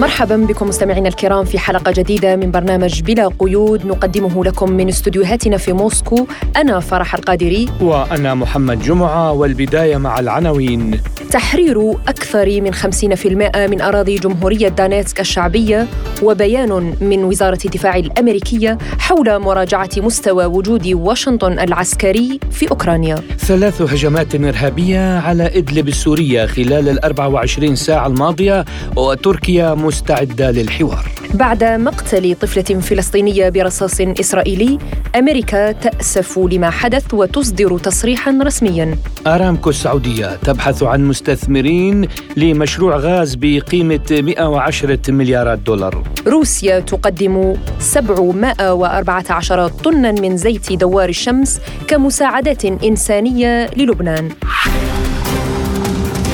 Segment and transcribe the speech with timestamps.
[0.00, 3.86] مرحبا بكم مستمعينا الكرام في حلقة جديدة من برنامج بلا قيود.
[3.86, 6.26] نقدمه لكم من استديوهاتنا في موسكو
[6.56, 7.66] أنا فرح القادري.
[7.80, 11.00] وأنا محمد جمعة والبداية مع العناوين.
[11.30, 15.86] تحرير أكثر من 50% من أراضي جمهورية دانيتسك الشعبية
[16.22, 23.14] وبيان من وزارة الدفاع الأمريكية حول مراجعة مستوى وجود واشنطن العسكري في أوكرانيا.
[23.38, 28.64] ثلاث هجمات إرهابية على إدلب السورية خلال ال 24 ساعة الماضية
[28.96, 31.08] وتركيا مستعدة للحوار.
[31.34, 34.78] بعد مقتل طفلة فلسطينية برصاص إسرائيلي
[35.16, 38.98] أمريكا تأسف لما حدث وتصدر تصريحا رسميا.
[39.26, 46.02] أرامكو السعودية تبحث عن مستثمرين لمشروع غاز بقيمة 110 مليارات دولار.
[46.26, 54.30] روسيا تقدم 714 طنا من زيت دوار الشمس كمساعدات إنسانية للبنان.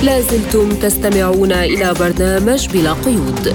[0.04, 3.54] لازلتم تستمعون إلى برنامج بلا قيود.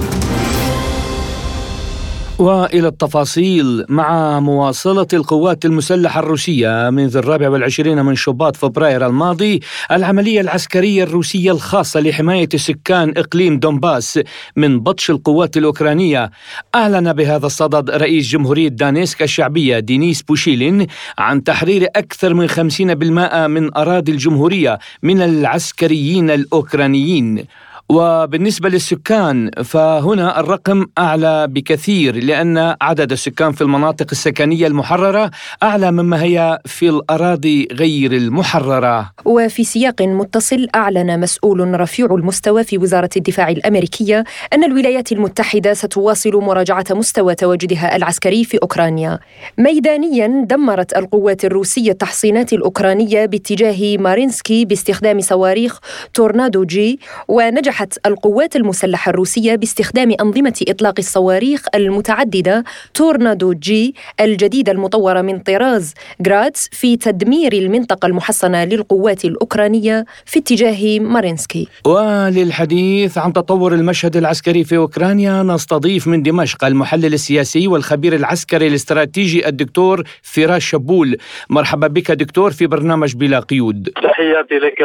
[2.39, 9.59] والى التفاصيل مع مواصلة القوات المسلحة الروسية منذ الرابع والعشرين من شباط فبراير الماضي
[9.91, 14.19] العملية العسكرية الروسية الخاصة لحماية سكان إقليم دونباس
[14.55, 16.31] من بطش القوات الأوكرانية.
[16.75, 23.77] أعلن بهذا الصدد رئيس جمهورية دانيتسك الشعبية دينيس بوشيلين عن تحرير أكثر من 50% من
[23.77, 27.45] أراضي الجمهورية من العسكريين الأوكرانيين.
[27.91, 35.31] وبالنسبة للسكان فهنا الرقم أعلى بكثير لأن عدد السكان في المناطق السكنية المحررة
[35.63, 39.11] أعلى مما هي في الأراضي غير المحررة.
[39.25, 44.23] وفي سياق متصل أعلن مسؤول رفيع المستوى في وزارة الدفاع الأمريكية
[44.53, 49.19] أن الولايات المتحدة ستواصل مراجعة مستوى تواجدها العسكري في أوكرانيا.
[49.57, 55.79] ميدانيا دمرت القوات الروسية التحصينات الأوكرانية باتجاه مارينسكي باستخدام صواريخ
[56.13, 62.63] تورنادو جي ونجح نجحت القوات المسلحة الروسية باستخدام أنظمة إطلاق الصواريخ المتعددة
[62.94, 71.00] تورنادو جي الجديدة المطورة من طراز جراد في تدمير المنطقة المحصنة للقوات الأوكرانية في اتجاه
[71.00, 71.67] مارينسكي.
[71.85, 79.47] وللحديث عن تطور المشهد العسكري في أوكرانيا نستضيف من دمشق المحلل السياسي والخبير العسكري الاستراتيجي
[79.47, 81.17] الدكتور فراس شبول.
[81.50, 83.90] مرحبا بك دكتور في برنامج بلا قيود.
[84.03, 84.79] تحياتي لك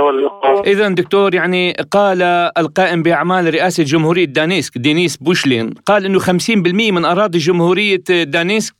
[0.66, 2.22] إذا دكتور يعني قال
[2.59, 8.75] القائد القائم بأعمال رئاسة جمهورية دانيتسك دينيس بوشلين قال أنه 50% من أراضي جمهورية دانيتسك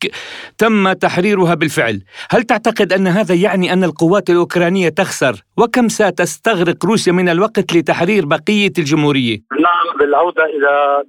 [0.59, 2.01] تم تحريرها بالفعل.
[2.31, 8.27] هل تعتقد أن هذا يعني أن القوات الأوكرانية تخسر؟ وكم ستستغرق روسيا من الوقت لتحرير
[8.27, 11.03] بقية الجمهورية؟ نعم بالعودة إلى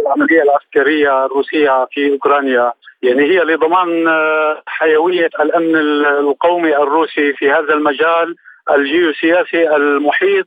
[0.00, 2.72] العملية العسكرية الروسية في أوكرانيا.
[3.02, 3.88] يعني هي لضمان
[4.66, 5.76] حيوية الأمن
[6.20, 8.36] القومي الروسي في هذا المجال.
[8.70, 10.46] الجيوسياسي المحيط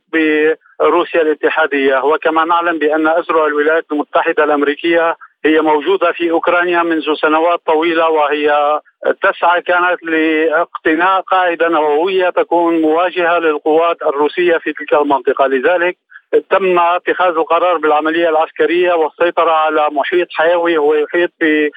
[0.80, 2.04] بروسيا الاتحادية.
[2.04, 8.80] وكما نعلم بأن أزرع الولايات المتحدة الأمريكية هي موجودة في أوكرانيا منذ سنوات طويلة وهي
[9.22, 15.46] تسعى كانت لاقتناء قاعدة نووية تكون مواجهة للقوات الروسية في تلك المنطقة.
[15.46, 15.96] لذلك
[16.50, 21.68] تم اتخاذ القرار بالعملية العسكرية والسيطرة على محيط حيوي هو يحيط ب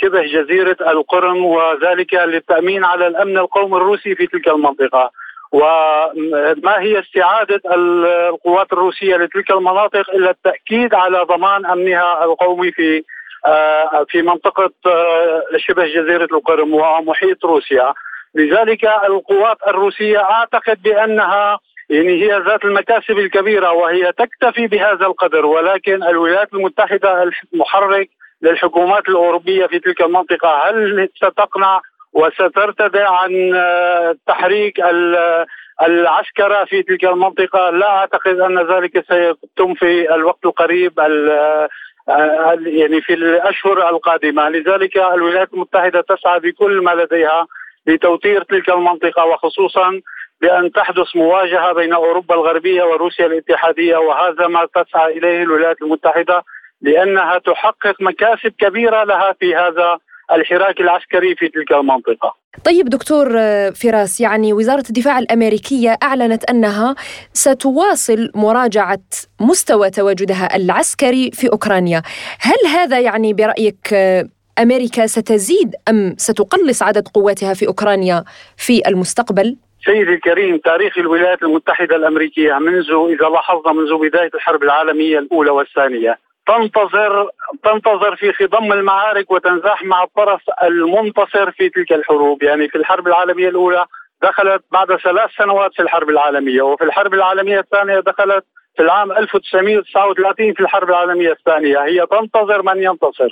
[0.00, 5.10] شبه جزيرة القرم وذلك للتأمين على الأمن القومي الروسي في تلك المنطقة.
[5.52, 13.02] وما هي استعادة القوات الروسية لتلك المناطق إلا التأكيد على ضمان أمنها القومي في
[13.46, 17.94] آه، في منطقة آه، شبه جزيرة القرم ومحيط روسيا.
[18.34, 21.58] لذلك القوات الروسية أعتقد بأنها
[21.90, 28.10] يعني هي ذات المكاسب الكبيرة وهي تكتفي بهذا القدر ولكن الولايات المتحدة المحرك
[28.42, 31.80] للحكومات الأوروبية في تلك المنطقة هل ستقنع
[32.12, 34.80] وسترتدع عن آه، تحريك
[35.82, 37.70] العسكرة في تلك المنطقة.
[37.70, 41.68] لا أعتقد أن ذلك سيتم في الوقت القريب آه،
[42.66, 44.48] يعني في الأشهر القادمة.
[44.48, 47.46] لذلك الولايات المتحدة تسعى بكل ما لديها
[47.86, 50.00] لتوتير تلك المنطقة وخصوصا
[50.40, 53.96] بأن تحدث مواجهة بين أوروبا الغربية وروسيا الاتحادية.
[53.96, 56.42] وهذا ما تسعى إليه الولايات المتحدة
[56.82, 59.98] لأنها تحقق مكاسب كبيرة لها في هذا
[60.32, 62.34] الحراك العسكري في تلك المنطقة
[62.64, 63.28] طيب دكتور
[63.72, 66.94] فراس يعني وزارة الدفاع الأمريكية أعلنت أنها
[67.32, 69.00] ستواصل مراجعة
[69.40, 72.02] مستوى تواجدها العسكري في أوكرانيا
[72.40, 73.94] هل هذا يعني برأيك
[74.58, 78.24] أمريكا ستزيد أم ستقلص عدد قواتها في أوكرانيا
[78.56, 85.18] في المستقبل؟ سيدي الكريم تاريخ الولايات المتحدة الأمريكية منذ إذا لاحظنا منذ بداية الحرب العالمية
[85.18, 87.30] الأولى والثانية تنتظر
[87.64, 92.42] تنتظر في خضم المعارك وتنزاح مع الطرف المنتصر في تلك الحروب.
[92.42, 93.84] يعني في الحرب العالمية الأولى
[94.22, 98.44] دخلت بعد ثلاث سنوات في الحرب العالمية وفي الحرب العالمية الثانية دخلت
[98.76, 101.78] في العام 1939 في الحرب العالمية الثانية.
[101.84, 103.28] هي تنتظر من ينتصر.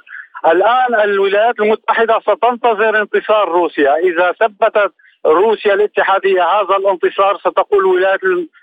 [0.46, 3.94] الآن الولايات المتحدة ستنتظر انتصار روسيا.
[3.96, 4.92] إذا ثبتت
[5.26, 8.20] روسيا الاتحادية هذا الانتصار ستقول الولايات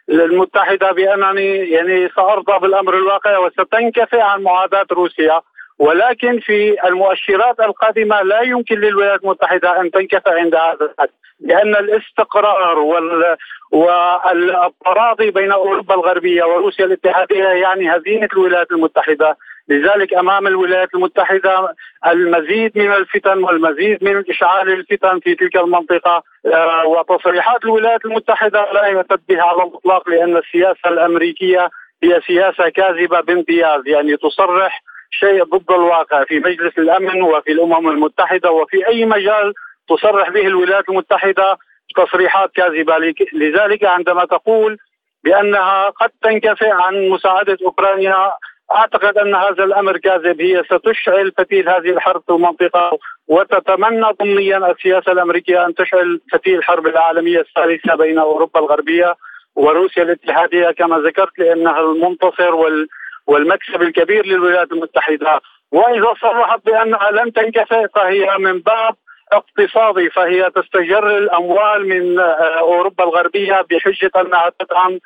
[0.09, 5.41] المتحدة بأنني يعني سأرضى بالأمر الواقع وستنكفئ عن معاداة روسيا.
[5.79, 12.79] ولكن في المؤشرات القادمة لا يمكن للولايات المتحدة أن تنكفئ عند هذا الحد لأن الاستقرار
[12.79, 13.37] وال
[13.71, 19.37] والتراضي بين أوروبا الغربية وروسيا الاتحادية يعني هزيمة الولايات المتحدة.
[19.69, 21.75] لذلك أمام الولايات المتحدة
[22.07, 28.87] المزيد من الفتن والمزيد من إشعال الفتن في تلك المنطقة آه، وتصريحات الولايات المتحدة لا
[28.87, 31.69] يعتد بها على الإطلاق لأن السياسة الأمريكية
[32.03, 38.51] هي سياسة كاذبة بامتياز يعني تصرح شيء ضد الواقع في مجلس الأمن وفي الأمم المتحدة
[38.51, 39.53] وفي أي مجال
[39.89, 41.57] تصرح به الولايات المتحدة
[41.95, 42.97] تصريحات كاذبة.
[43.33, 44.77] لذلك عندما تقول
[45.23, 48.31] بأنها قد تنكفئ عن مساعدة أوكرانيا
[48.71, 55.11] أعتقد أن هذا الأمر كاذب هي ستشعل فتيل هذه الحرب في المنطقة وتتمنى ضمنيا السياسة
[55.11, 59.15] الأمريكية أن تشعل فتيل الحرب العالمية الثالثة بين أوروبا الغربية
[59.55, 62.87] وروسيا الاتحادية كما ذكرت لأنها المنتصر وال
[63.27, 65.41] والمكسب الكبير للولايات المتحدة.
[65.71, 68.95] وإذا صرحت بأنها لن تنكفئ فهي من باب
[69.31, 74.99] اقتصادي فهي تستجر الأموال من آه، أوروبا الغربية بحجة أنها تدعم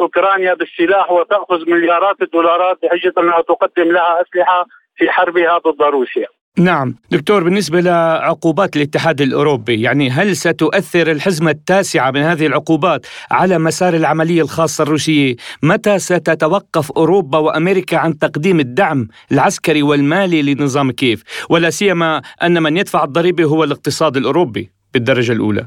[0.00, 4.66] أوكرانيا بالسلاح وتأخذ مليارات الدولارات بحجه انها تقدم لها أسلحة
[4.96, 6.26] في حربها ضد روسيا.
[6.58, 6.94] نعم.
[7.10, 13.94] دكتور بالنسبة لعقوبات الاتحاد الأوروبي يعني هل ستؤثر الحزمة التاسعة من هذه العقوبات على مسار
[13.94, 21.70] العملية الخاصة الروسية؟ متى ستتوقف أوروبا وأمريكا عن تقديم الدعم العسكري والمالي لنظام كيف ولا
[21.70, 25.66] سيما أن من يدفع الضريبة هو الاقتصاد الأوروبي بالدرجة الأولى.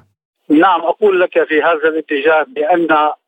[0.50, 2.88] نعم أقول لك في هذا الاتجاه بأن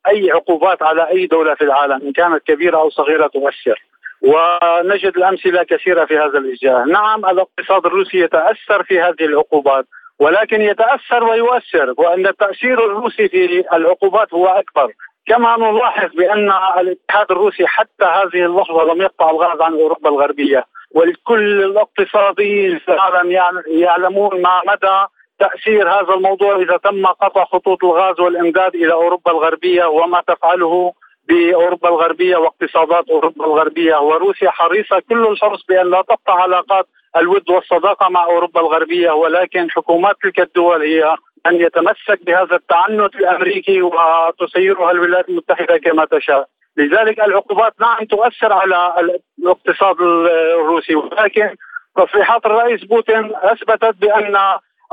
[0.09, 3.83] أي عقوبات على أي دولة في العالم إن كانت كبيرة أو صغيرة تؤثر.
[4.21, 9.85] ونجد الأمثلة كثيرة في هذا الاتجاه، نعم الاقتصاد الروسي يتأثر في هذه العقوبات
[10.19, 14.91] ولكن يتأثر ويؤثر وأن التأثير الروسي في العقوبات هو أكبر،
[15.27, 21.63] كما نلاحظ بأن الاتحاد الروسي حتى هذه اللحظة لم يقطع الغاز عن أوروبا الغربية، والكل
[21.63, 23.31] الاقتصاديين في العالم
[23.67, 25.05] يعلمون ما مدى
[25.39, 30.93] تأثير هذا الموضوع إذا تم قطع خطوط الغاز والإمداد إلى أوروبا الغربية وما تفعله
[31.27, 36.85] بأوروبا الغربية واقتصادات أوروبا الغربية وروسيا حريصة كل الحرص بأن لا تقطع علاقات
[37.17, 41.15] الود والصداقة مع أوروبا الغربية ولكن حكومات تلك الدول هي
[41.47, 46.47] ان يتمسك بهذا التعنت الأمريكي وتسيرها الولايات المتحدة كما تشاء.
[46.77, 48.93] لذلك العقوبات نعم تؤثر على
[49.39, 51.55] الاقتصاد الروسي ولكن
[51.97, 54.35] تصريحات الرئيس بوتين أثبتت بأن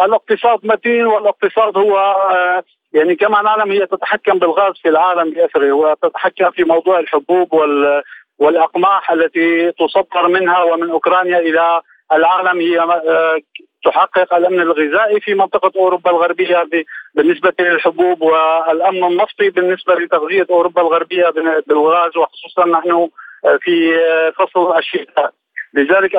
[0.00, 1.98] الاقتصاد متين والاقتصاد هو
[2.30, 2.62] آه،
[2.92, 8.02] يعني كما نعلم هي تتحكم بالغاز في العالم بأسره وتتحكم في موضوع الحبوب وال
[8.38, 11.80] والأقماح التي تصدر منها ومن أوكرانيا إلى
[12.12, 13.38] العالم هي آه،
[13.84, 16.68] تحقق الأمن الغذائي في منطقة أوروبا الغربية
[17.14, 21.30] بالنسبة للحبوب والأمن النفطي بالنسبة لتغذية أوروبا الغربية
[21.66, 23.08] بالغاز وخصوصا نحن
[23.44, 23.94] آه، في
[24.38, 25.32] فصل الشتاء.
[25.74, 26.16] لذلك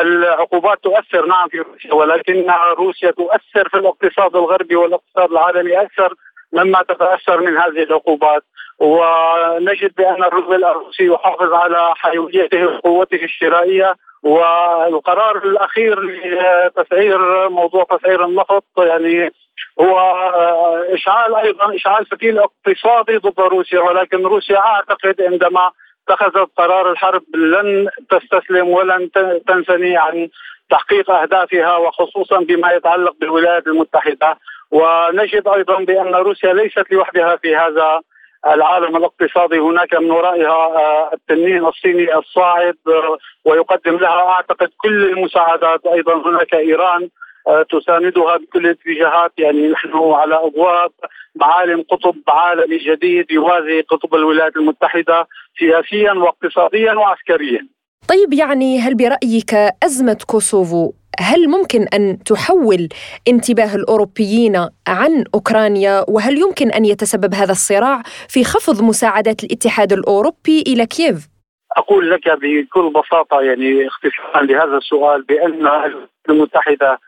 [0.00, 2.46] العقوبات تؤثر نعم في روسيا ولكن
[2.78, 6.14] روسيا تؤثر في الاقتصاد الغربي والاقتصاد العالمي أكثر
[6.52, 8.42] مما تتأثر من هذه العقوبات.
[8.78, 18.64] ونجد بأن الروبل الروسي يحافظ على حيويته وقوته الشرائية والقرار الأخير لتسعير موضوع تسعير النفط
[18.78, 19.30] يعني
[19.80, 19.98] هو
[20.94, 25.70] إشعال أيضا إشعال فتيل اقتصادي ضد روسيا ولكن روسيا أعتقد عندما
[26.08, 29.10] اتخذت قرار الحرب لن تستسلم ولن
[29.46, 30.28] تنثني عن
[30.70, 34.38] تحقيق أهدافها وخصوصا بما يتعلق بالولايات المتحدة.
[34.70, 38.00] ونجد أيضا بأن روسيا ليست لوحدها في هذا
[38.46, 39.58] العالم الاقتصادي.
[39.58, 45.86] هناك من ورائها آه، التنين الصيني الصاعد آه، ويقدم لها أعتقد كل المساعدات.
[45.86, 47.08] أيضا هناك إيران
[47.48, 49.32] آه، تساندها بكل الاتجاهات.
[49.38, 50.90] يعني نحن على أبواب
[51.40, 55.26] معالم قطب عالمي جديد يوازي قطب الولايات المتحدة
[55.58, 57.68] سياسيا واقتصاديا وعسكريا.
[58.08, 62.88] طيب يعني هل برأيك أزمة كوسوفو هل ممكن أن تحول
[63.28, 64.56] انتباه الأوروبيين
[64.88, 71.28] عن أوكرانيا وهل يمكن أن يتسبب هذا الصراع في خفض مساعدات الاتحاد الأوروبي إلى كييف؟
[71.76, 76.98] أقول لك بكل بساطة يعني اختصارا لهذا السؤال بأن الولايات المتحدة آه،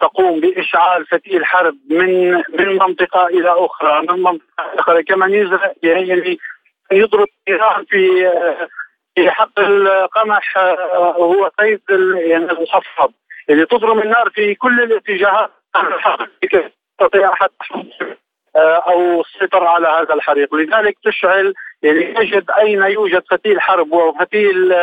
[0.00, 6.38] تقوم بإشعال فتيل حرب من من منطقة إلى أخرى من منطقة أخرى كما يزرع يعني
[6.92, 8.68] يضرب إيران في آه،
[9.14, 10.58] في حق القمح
[11.16, 11.80] هو صيد
[12.16, 13.10] يعني الحصاد
[13.48, 15.50] يعني تضرم النار في كل الاتجاهات.
[17.00, 17.48] تستطيع احد
[18.56, 24.74] أو السيطرة على هذا الحريق، لذلك تشعل يعني يجد أين يوجد فتيل حرب وفتيل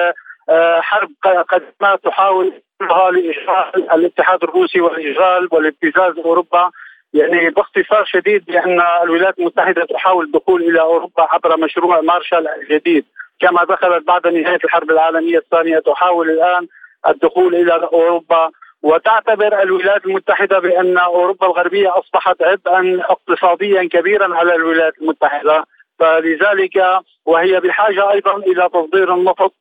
[0.80, 6.72] حرب قد ما تحاول لاشغال الاتحاد الروسي والاشغال والابتزاز أوروبا
[7.14, 13.06] يعني باختصار شديد بأن الولايات المتحدة تحاول الدخول إلى أوروبا عبر مشروع مارشال الجديد.
[13.40, 16.68] كما دخلت بعد نهاية الحرب العالمية الثانية تحاول الآن
[17.08, 18.50] الدخول إلى أوروبا.
[18.84, 25.64] وتعتبر الولايات المتحدة بأن أوروبا الغربية أصبحت عبئا اقتصاديا كبيرا على الولايات المتحدة.
[26.00, 26.84] فلذلك
[27.26, 29.54] وهي بحاجه أيضا إلى تصدير النفط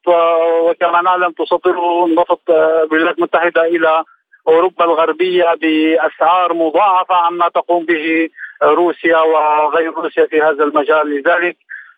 [0.62, 4.04] وكما نعلم تصدر النفط الولايات المتحده إلى
[4.48, 8.28] أوروبا الغربية بأسعار مضاعفة عما تقوم به
[8.62, 11.10] روسيا وغير روسيا في هذا المجال.
[11.10, 11.56] لذلك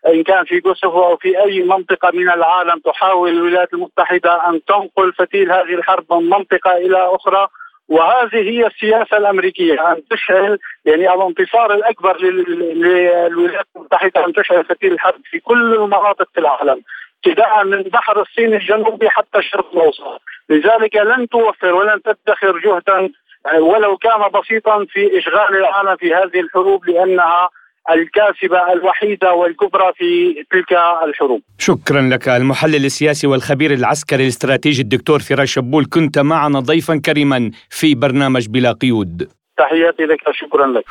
[0.09, 5.12] إن كان في كوسوفو أو في أي منطقة من العالم تحاول الولايات المتحدة أن تنقل
[5.12, 7.49] فتيل هذه الحرب من منطقة إلى أخرى
[7.90, 15.20] وهذه هي السياسة الأمريكية أن تشعل يعني الانتصار الأكبر للولايات المتحدة أن تشعل فتيل الحرب
[15.30, 16.82] في كل المناطق في العالم
[17.26, 20.23] ابتداء من بحر الصين الجنوبي حتى الشرق الأوسط.
[20.49, 23.11] لذلك لن توفر ولن تدخر جهدا
[23.59, 27.50] ولو كان بسيطا في إشغال العالم في هذه الحروب لأنها
[27.94, 30.73] الكاسبة الوحيدة والكبرى في تلك
[31.09, 31.42] الحروب.
[31.59, 35.87] شكرا لك المحلل السياسي والخبير العسكري الاستراتيجي الدكتور فراس شبول.
[35.87, 39.28] كنت معنا ضيفا كريما في برنامج بلا قيود.
[39.56, 40.85] تحياتي لك شكرا لك.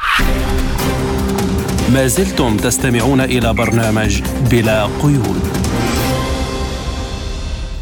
[1.93, 5.68] ما زلتم تستمعون إلى برنامج بلا قيود.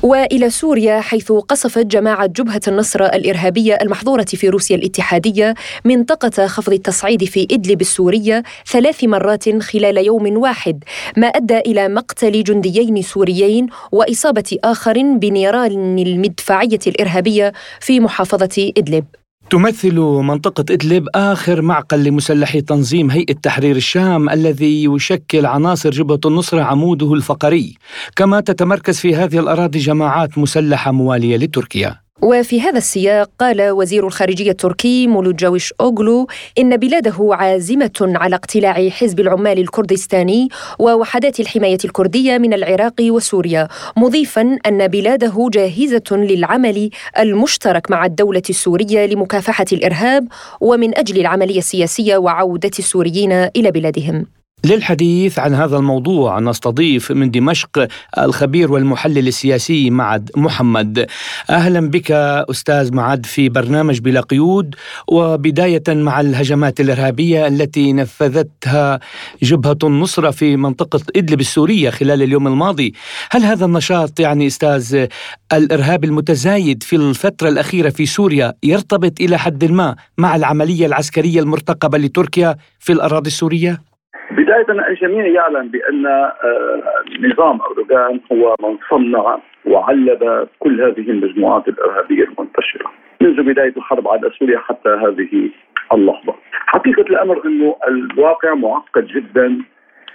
[0.07, 5.53] وإلى سوريا حيث قصفت جماعة جبهة النصره الإرهابية المحظورة في روسيا الاتحادية
[5.85, 10.83] منطقة خفض التصعيد في إدلب السورية ثلاث مرات خلال يوم واحد
[11.17, 19.05] ما أدى إلى مقتل جنديين سوريين وإصابة اخر بنيران المدفعية الإرهابية في محافظة إدلب.
[19.49, 26.61] تمثل منطقة إدلب آخر معقل لمسلحي تنظيم هيئة تحرير الشام الذي يشكل عناصر جبهة النصرة
[26.61, 27.75] عموده الفقري.
[28.15, 32.06] كما تتمركز في هذه الأراضي جماعات مسلحة موالية لتركيا.
[32.21, 36.27] وفي هذا السياق قال وزير الخارجية التركي مولوجاويش أوغلو
[36.59, 44.57] إن بلاده عازمة على اقتلاع حزب العمال الكردستاني ووحدات الحماية الكردية من العراق وسوريا مضيفا
[44.65, 50.27] أن بلاده جاهزة للعمل المشترك مع الدولة السورية لمكافحة الإرهاب
[50.61, 54.36] ومن أجل العملية السياسية وعودة السوريين إلى بلادهم.
[54.65, 57.87] للحديث عن هذا الموضوع نستضيف من دمشق
[58.17, 61.07] الخبير والمحلل السياسي معد محمد.
[61.49, 62.11] أهلا بك
[62.51, 64.75] أستاذ معد في برنامج بلا قيود
[65.07, 68.99] وبداية مع الهجمات الإرهابية التي نفذتها
[69.43, 72.93] جبهة النصره في منطقة إدلب السورية خلال اليوم الماضي.
[73.31, 75.07] هل هذا النشاط يعني أستاذ
[75.53, 81.97] الإرهاب المتزايد في الفترة الأخيرة في سوريا يرتبط إلى حد ما مع العملية العسكرية المرتقبة
[81.97, 83.96] لتركيا في الأراضي السورية؟
[84.31, 86.83] بداية الجميع يعلم بأن آه،
[87.19, 92.91] نظام أردوغان هو من صنع وعلب كل هذه المجموعات الإرهابية المنتشرة.
[93.21, 95.49] منذ بداية الحرب على سوريا حتى هذه
[95.93, 96.35] اللحظة.
[96.51, 99.57] حقيقة الأمر أنه الواقع معقد جدا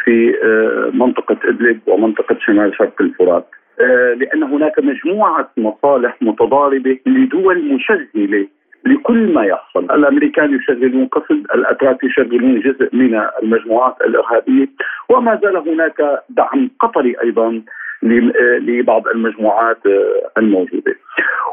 [0.05, 3.47] في آه، منطقة إدلب ومنطقة شمال شرق الفرات.
[3.81, 8.47] آه، لأن هناك مجموعة مصالح متضاربة لدول مشغلة
[8.87, 9.85] لكل ما يحصل.
[9.85, 14.69] الأمريكان يشغلون قصد الأتراك يشغلون جزء من المجموعات الإرهابية
[15.09, 17.63] وما زال هناك دعم قطري أيضا
[18.03, 19.79] لبعض المجموعات
[20.39, 20.95] الموجودة.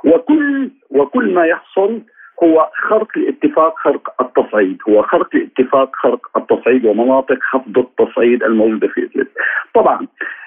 [0.03, 2.01] وكل وكل ما يحصل
[2.43, 4.77] هو خرق الاتفاق خرق التصعيد.
[4.89, 9.27] هو خرق الاتفاق خرق التصعيد ومناطق خفض التصعيد الموجودة في إدلب.
[9.73, 10.38] طبعا آه،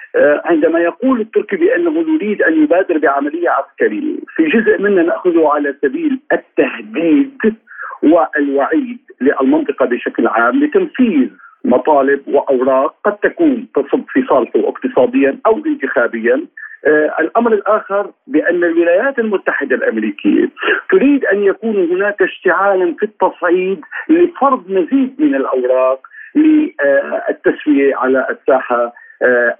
[0.45, 6.19] عندما يقول التركي بأنه نريد أن يبادر بعملية عسكرية في جزء منها ناخذه على سبيل
[6.31, 7.55] التهديد
[8.03, 11.29] والوعيد للمنطقة بشكل عام لتنفيذ
[11.65, 16.45] مطالب وأوراق قد تكون تصب في صالحه اقتصاديا أو انتخابيا.
[16.85, 20.49] آه الأمر الآخر بأن الولايات المتحدة الأمريكية
[20.91, 25.99] تريد أن يكون هناك اشتعالا في التصعيد لفرض مزيد من الأوراق
[26.35, 28.93] للتسوية على الساحة آه،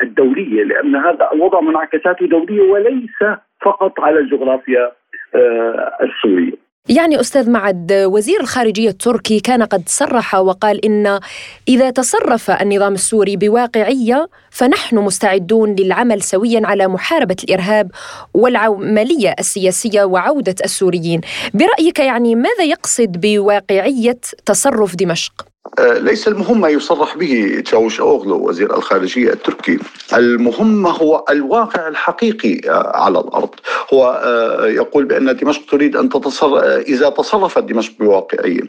[0.02, 4.92] الدولية لأن هذا الوضع منعكساته دولية وليس فقط على الجغرافيا
[5.36, 6.64] آه، السورية.
[6.90, 11.20] يعني أستاذ معد وزير الخارجية التركي كان قد صرح وقال إن
[11.68, 17.92] إذا تصرف النظام السوري بواقعية فنحن مستعدون للعمل سويا على محاربة الإرهاب
[18.34, 21.22] والعملية السياسية وعودة السوريين.
[21.54, 28.78] برأيك يعني ماذا يقصد بواقعية تصرف دمشق؟ ليس المهم ما يصرح به تشاوش أوغلو وزير
[28.78, 29.80] الخارجية التركي.
[30.14, 32.62] المهم هو الواقع الحقيقي
[32.96, 33.50] على الأرض.
[33.94, 34.22] هو
[34.66, 38.62] يقول بأن دمشق تريد أن تتصرف إذا تصرفت دمشق بواقعية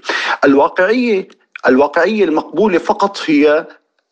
[0.45, 1.29] الواقعية
[1.67, 3.67] الواقعية المقبولة فقط هي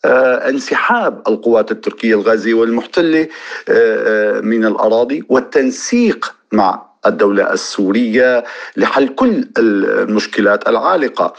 [0.04, 8.44] آه، انسحاب القوات التركية الغازية والمحتلة آه، آه، من الأراضي والتنسيق مع الدولة السورية
[8.76, 11.34] لحل كل المشكلات العالقة.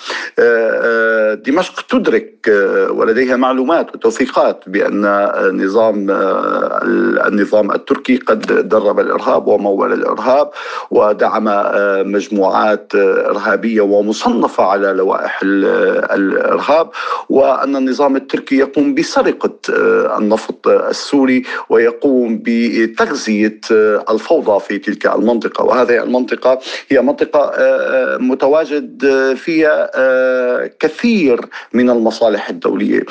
[1.34, 2.34] دمشق تدرك
[2.89, 5.01] ولديها معلومات وتوثيقات بأن
[5.63, 6.08] نظام
[7.27, 10.50] النظام التركي قد درب الإرهاب ومول الإرهاب
[10.91, 11.43] ودعم
[12.12, 16.89] مجموعات إرهابية ومصنفة على لوائح الإرهاب
[17.29, 19.55] وأن النظام التركي يقوم بسرقة
[20.17, 23.60] النفط السوري ويقوم بتغذية
[24.10, 25.52] الفوضى في تلك المنطقة.
[25.53, 29.05] المنطقة وهذه المنطقة هي منطقة آه، آه، متواجد
[29.36, 31.41] فيها آه، كثير
[31.74, 33.03] من المصالح الدولية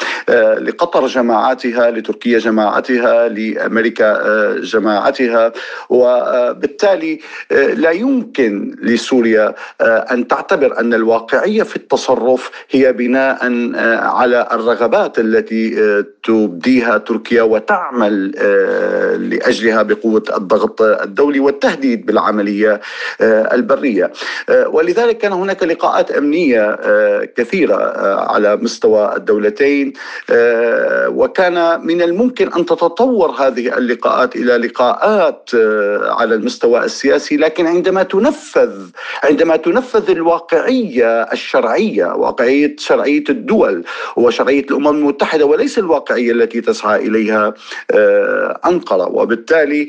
[0.58, 4.22] لقطر جماعاتها لتركيا جماعتها لأمريكا
[4.60, 5.52] جماعتها
[5.90, 7.20] وبالتالي
[7.50, 13.38] لا يمكن لسوريا أن تعتبر أن الواقعية في التصرف هي بناء
[14.02, 15.74] على الرغبات التي
[16.22, 18.30] تبديها تركيا وتعمل
[19.30, 22.80] لأجلها بقوة الضغط الدولي والتهديد بالعمل العملية
[23.20, 24.12] آه، البرية.
[24.48, 27.76] آه، ولذلك كان هناك لقاءات أمنية آه، كثيرة
[28.32, 29.92] على مستوى الدولتين
[31.08, 35.50] وكان من الممكن أن تتطور هذه اللقاءات إلى لقاءات
[36.18, 38.72] على المستوى السياسي لكن عندما تنفذ
[39.24, 43.84] عندما تنفذ الواقعية الشرعية واقعية شرعية الدول
[44.16, 47.54] وشرعية الأمم المتحدة وليس الواقعية التي تسعى إليها
[48.66, 49.08] أنقرة.
[49.08, 49.88] وبالتالي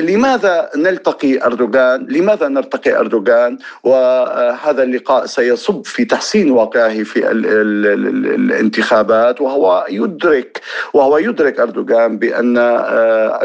[0.00, 7.46] لماذا نلتقي أردوغان؟ أردوغان لماذا نرتقي أردوغان؟ وهذا اللقاء سيصب في تحسين واقعه في ال
[7.46, 10.60] ال ال الانتخابات وهو يدرك
[10.94, 13.44] وهو يدرك أردوغان بأن آه،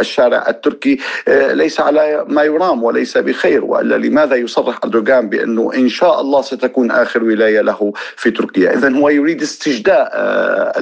[0.00, 5.88] الشارع التركي آه، ليس على ما يرام وليس بخير وإلا لماذا يصرح أردوغان بأنه إن
[5.88, 10.72] شاء الله ستكون آخر ولاية له في تركيا؟ إذا هو يريد استجداء آه،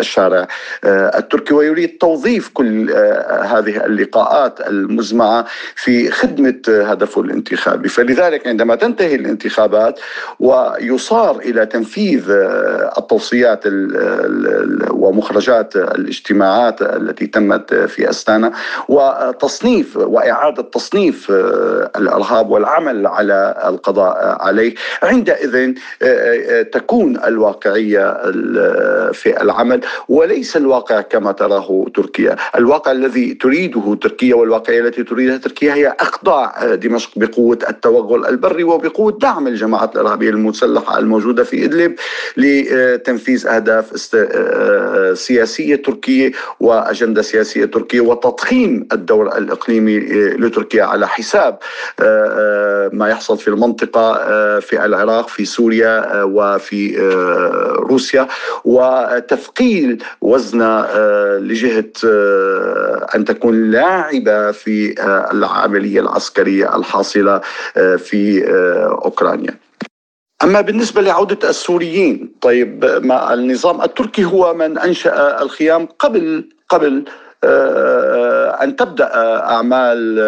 [0.00, 0.48] الشارع
[0.84, 2.90] التركي ويريد توظيف كل
[3.44, 10.00] هذه اللقاءات المزمعة في في خدمة هدفه الانتخابي فلذلك عندما تنتهي الانتخابات
[10.40, 12.24] ويصار إلى تنفيذ
[12.98, 13.62] التوصيات
[14.90, 18.52] ومخرجات الاجتماعات التي تمت في أستانا
[18.88, 21.30] وتصنيف وإعادة تصنيف
[21.96, 24.74] الإرهاب والعمل على القضاء عليه.
[25.02, 25.74] عندئذ
[26.72, 28.12] تكون الواقعية
[29.12, 32.36] في العمل وليس الواقع كما تراه تركيا.
[32.56, 39.18] الواقع الذي تريده تركيا والواقعية التي تريدها تركيا هي اخضاع دمشق بقوة التوغل البري وبقوة
[39.22, 41.94] دعم الجماعات الإرهابية المسلحه الموجودة في إدلب
[42.36, 43.86] لتنفيذ أهداف
[45.18, 49.98] سياسية تركية وأجندة سياسية تركية وتضخيم الدور الإقليمي
[50.38, 51.58] لتركيا على حساب
[52.92, 54.14] ما يحصل في المنطقة
[54.60, 56.96] في العراق في سوريا وفي
[57.78, 58.28] روسيا.
[58.64, 60.84] وتثقيل وزن
[61.40, 61.84] لجهة
[63.14, 64.94] أن تكون لاعبة في
[65.64, 67.40] العملية العسكرية الحاصلة
[67.76, 69.58] آه، في آه، أوكرانيا.
[70.42, 77.04] أما بالنسبة لعودة السوريين طيب ما النظام التركي هو من أنشأ الخيام قبل قبل
[77.44, 80.18] آه، أن تبدأ أعمال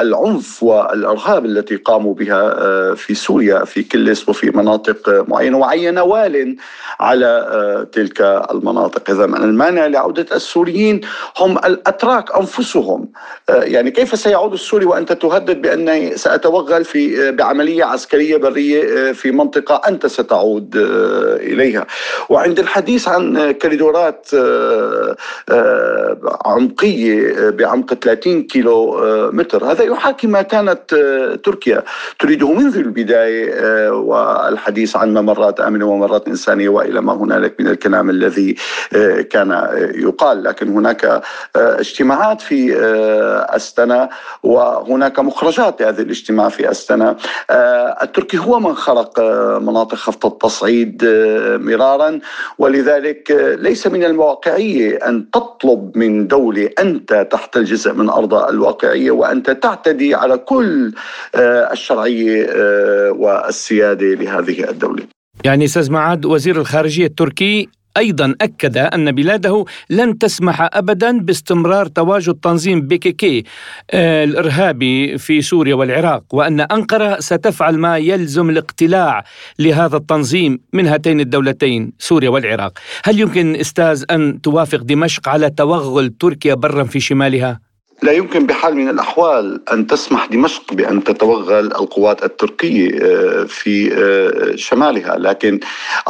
[0.00, 6.56] العنف والإرهاب التي قاموا بها آه، في سوريا في كلس وفي مناطق معينة وعين وال
[7.00, 9.10] على آه، تلك المناطق.
[9.10, 11.00] إذا المانع لعودة السوريين
[11.38, 13.08] هم الأتراك أنفسهم.
[13.48, 20.06] يعني كيف سيعود السوري وأنت تهدد بأني سأتوغل في بعملية عسكرية برية في منطقة أنت
[20.06, 20.76] ستعود
[21.40, 21.86] إليها.
[22.28, 24.28] وعند الحديث عن كريدورات
[26.66, 29.64] عمقية بعمق 30 كيلو آه، متر.
[29.72, 31.82] هذا يحاكي ما كانت آه، تركيا.
[32.18, 38.10] تريده منذ البداية آه، والحديث عن ممرات آمنة وممرات إنسانية وإلى ما هنالك من الكلام
[38.10, 38.56] الذي
[39.30, 39.50] كان
[39.94, 40.44] يقال.
[40.44, 41.22] لكن هناك
[41.56, 42.76] اجتماعات في
[43.56, 44.08] أستنا
[44.42, 47.16] وهناك مخرجات لهذه الاجتماع في أستنا.
[48.02, 49.20] التركي هو من خلق
[49.60, 51.04] مناطق خفض التصعيد
[51.60, 52.20] مرارا.
[52.58, 59.10] ولذلك ليس من الواقعية أن تطلب من دولة دولة أنت تحت الجزء من أرضها الواقعية
[59.10, 60.92] وأنت تعتدي على كل
[61.34, 65.02] آه، الشرعية آه، والسيادة لهذه الدولة.
[65.44, 72.34] يعني أستاذ معاد وزير الخارجية التركي أيضا أكد أن بلاده لن تسمح أبدا باستمرار تواجد
[72.34, 73.44] تنظيم بيكيكي
[73.90, 79.24] آه، الإرهابي في سوريا والعراق وأن أنقرة ستفعل ما يلزم الاقتلاع
[79.58, 86.08] لهذا التنظيم من هاتين الدولتين سوريا والعراق هل يمكن أستاذ أن توافق دمشق على توغل
[86.20, 87.65] تركيا برا في شمالها؟
[88.02, 94.56] لا يمكن بحال من الأحوال أن تسمح دمشق بأن تتوغل القوات التركية آه، في آه،
[94.56, 95.60] شمالها، لكن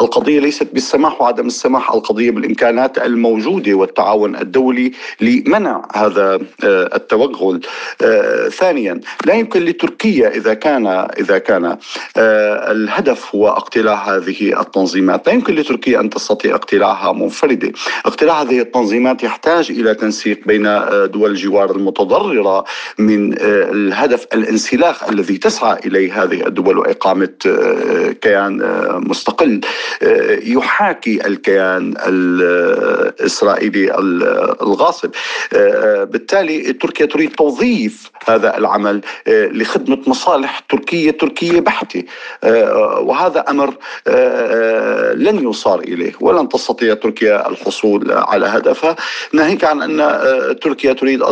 [0.01, 7.61] القضية ليست بالسماح وعدم السماح، القضية بالإمكانات الموجودة والتعاون الدولي لمنع هذا آه، التوغل.
[8.51, 10.87] ثانيا، لا يمكن لتركيا إذا كان
[11.19, 11.77] إذا كان
[12.17, 17.73] الهدف هو اقتلاع هذه التنظيمات، لا يمكن لتركيا أن تستطيع اقتلاعها منفردة،
[18.07, 20.63] اقتلاع هذه التنظيمات يحتاج إلى تنسيق بين
[21.13, 22.65] دول الجوار المتضررة
[22.99, 29.61] من آه، الهدف الانسلاخ الذي تسعى إليه هذه الدول وإقامة آه، كيان آه، مستقل.
[30.43, 33.95] يحاكي الكيان الإسرائيلي
[34.63, 35.11] الغاصب.
[36.11, 42.05] بالتالي تركيا تريد توظيف هذا العمل لخدمة مصالح تركية تركية بحتة.
[43.01, 43.75] وهذا أمر
[45.15, 48.97] لن يصار إليه ولن تستطيع تركيا الحصول على هدفها.
[49.33, 49.97] ناهيك عن أن
[50.61, 51.23] تركيا تريد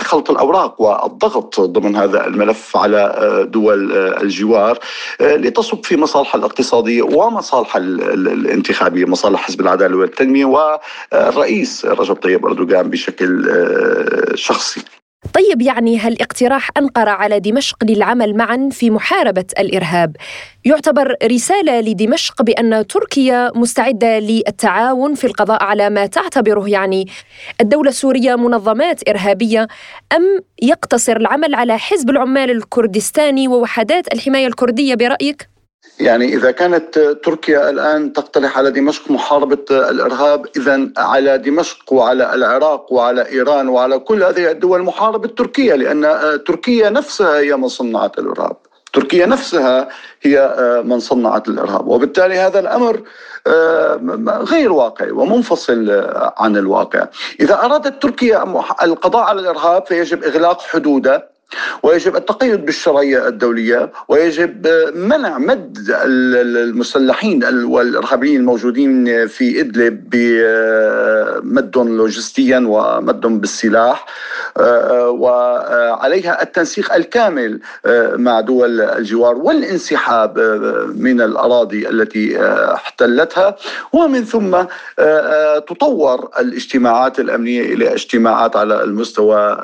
[0.00, 4.78] خلط الأوراق والضغط ضمن هذا الملف على آه، دول آه، الجوار
[5.20, 12.90] آه، لتصب في مصالحها الاقتصادية ومصالحها الانتخابية مصالح حزب العدالة والتنمية والرئيس رجب طيب أردوغان
[12.90, 13.42] بشكل
[14.34, 14.80] شخصي.
[15.34, 20.16] طيب يعني هل اقتراح أنقرة على دمشق للعمل معا في محاربة الإرهاب
[20.64, 27.06] يعتبر رسالة لدمشق بأن تركيا مستعدة للتعاون في القضاء على ما تعتبره يعني
[27.60, 29.68] الدولة السورية منظمات إرهابية
[30.12, 35.51] أم يقتصر العمل على حزب العمال الكردستاني ووحدات الحماية الكردية برأيك؟
[36.00, 42.92] يعني إذا كانت تركيا الآن تقترح على دمشق محاربة الإرهاب اذا على دمشق وعلى العراق
[42.92, 46.02] وعلى إيران وعلى كل هذه الدول محاربة تركيا لأن
[46.46, 48.56] تركيا نفسها هي من صنعت الإرهاب.
[48.92, 49.88] تركيا نفسها
[50.22, 51.88] هي من صنعت الإرهاب.
[51.88, 53.02] وبالتالي هذا الأمر
[54.28, 55.90] غير واقعي ومنفصل
[56.36, 57.06] عن الواقع.
[57.40, 58.42] إذا أرادت تركيا
[58.82, 61.31] القضاء على الإرهاب فيجب إغلاق حدودها.
[61.82, 73.40] ويجب التقيد بالشرعية الدولية ويجب منع مد المسلحين والإرهابيين الموجودين في إدلب بمدهم لوجستيا ومدهم
[73.40, 74.06] بالسلاح
[75.08, 77.60] وعليها التنسيق الكامل
[78.16, 80.38] مع دول الجوار والانسحاب
[80.96, 82.36] من الأراضي التي
[82.74, 83.56] احتلتها.
[83.92, 84.64] ومن ثم
[85.68, 89.58] تطور الاجتماعات الأمنية إلى اجتماعات على المستوى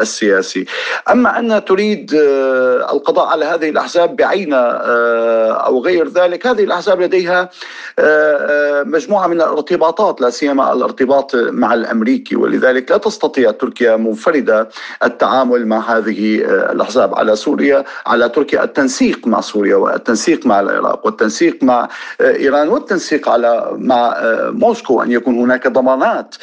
[0.00, 0.64] السياسي.
[1.10, 6.64] أما أما أن تريد آه، القضاء على هذه الأحزاب بعينها آه، أو غير ذلك هذه
[6.64, 7.50] الأحزاب لديها
[7.98, 12.36] آه، مجموعة من الارتباطات لا سيما الارتباط مع الأمريكي.
[12.36, 14.68] ولذلك لا تستطيع تركيا منفردة
[15.04, 16.36] التعامل مع هذه
[16.72, 21.88] الأحزاب على سوريا على تركيا التنسيق مع سوريا والتنسيق مع العراق والتنسيق مع
[22.20, 24.14] إيران والتنسيق على مع
[24.50, 26.34] موسكو أن يكون هناك ضمانات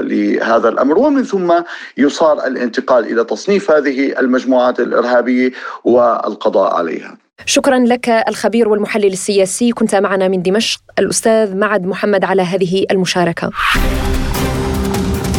[0.00, 0.98] لهذا الأمر.
[0.98, 1.54] ومن ثم
[1.96, 5.52] يصار الانتقال إلى تصنيف هذه هذه المجموعات الإرهابية
[5.84, 7.16] والقضاء عليها.
[7.46, 13.50] شكرا لك الخبير والمحلل السياسي كنت معنا من دمشق الأستاذ معد محمد على هذه المشاركة.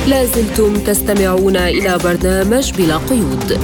[0.08, 3.60] لازلتم تستمعون إلى برنامج بلا قيود.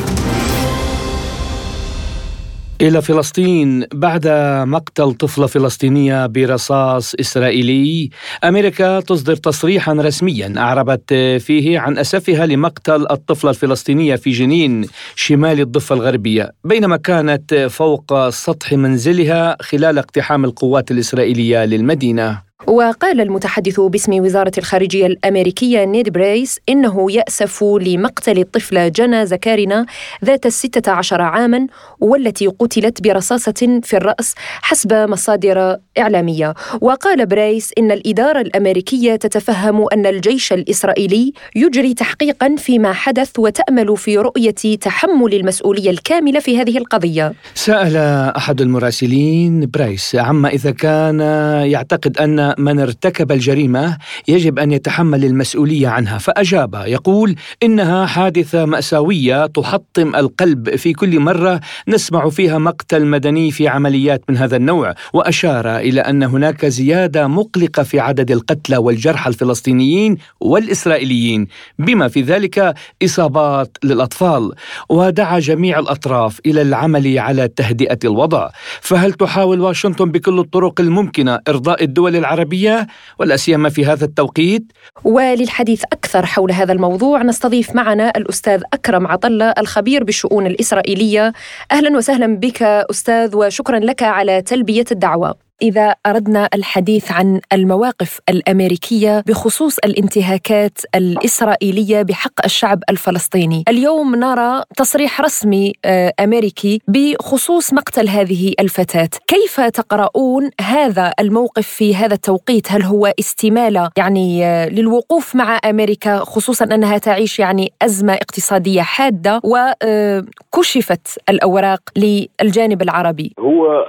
[2.84, 4.28] إلى فلسطين بعد
[4.68, 8.10] مقتل طفلة فلسطينية برصاص إسرائيلي.
[8.44, 15.96] أمريكا تصدر تصريحا رسميا أعربت فيه عن أسفها لمقتل الطفلة الفلسطينية في جنين شمال الضفة
[15.96, 22.53] الغربية بينما كانت فوق سطح منزلها خلال اقتحام القوات الإسرائيلية للمدينة.
[22.68, 29.86] وقال المتحدث باسم وزارة الخارجية الأمريكية نيد بريس إنه يأسف لمقتل الطفلة جنى زكارنا
[30.26, 31.68] ذات الستة عشر عاما
[32.00, 36.54] والتي قتلت برصاصة في الرأس حسب مصادر إعلامية.
[36.82, 44.18] وقال بريس إن الإدارة الأمريكية تتفهم أن الجيش الإسرائيلي يجري تحقيقا فيما حدث وتأمل في
[44.18, 47.34] رؤية تحمل المسؤولية الكاملة في هذه القضية.
[47.54, 47.98] سأل
[48.38, 51.20] أحد المراسلين بريس عما إذا كان
[51.66, 56.18] يعتقد أن من ارتكب الجريمة يجب أن يتحمل المسؤولية عنها.
[56.18, 60.76] فأجاب يقول إنها حادثة مأساوية تحطم القلب.
[60.76, 64.96] في كل مرة نسمع فيها مقتل مدني في عمليات من هذا النوع.
[65.14, 71.48] وأشار إلى أن هناك زيادة مقلقة في عدد القتلى والجرحى الفلسطينيين والإسرائيليين
[71.80, 74.52] بما في ذلك إصابات للأطفال.
[74.90, 78.50] ودعا جميع الأطراف إلى العمل على تهدئة الوضع.
[78.82, 82.88] فهل تحاول واشنطن بكل الطرق الممكنة إرضاء الدول العربية العربية
[83.20, 84.64] ولا سيما في هذا التوقيت.
[85.04, 91.34] وللحديث أكثر حول هذا الموضوع نستضيف معنا الأستاذ أكرم عطلة الخبير بالشؤون الإسرائيلية.
[91.72, 95.36] أهلا وسهلا بك أستاذ وشكرا لك على تلبية الدعوة.
[95.64, 103.64] إذا أردنا الحديث عن المواقف الأمريكية بخصوص الانتهاكات الإسرائيلية بحق الشعب الفلسطيني.
[103.70, 109.10] اليوم نرى تصريح رسمي آه، أمريكي بخصوص مقتل هذه الفتاة.
[109.28, 116.18] كيف تقرؤون هذا الموقف في هذا التوقيت؟ هل هو استمالة؟ يعني آه، للوقوف مع أمريكا
[116.18, 123.34] خصوصا أنها تعيش يعني أزمة اقتصادية حادة وكشفت الأوراق للجانب العربي.
[123.40, 123.86] هو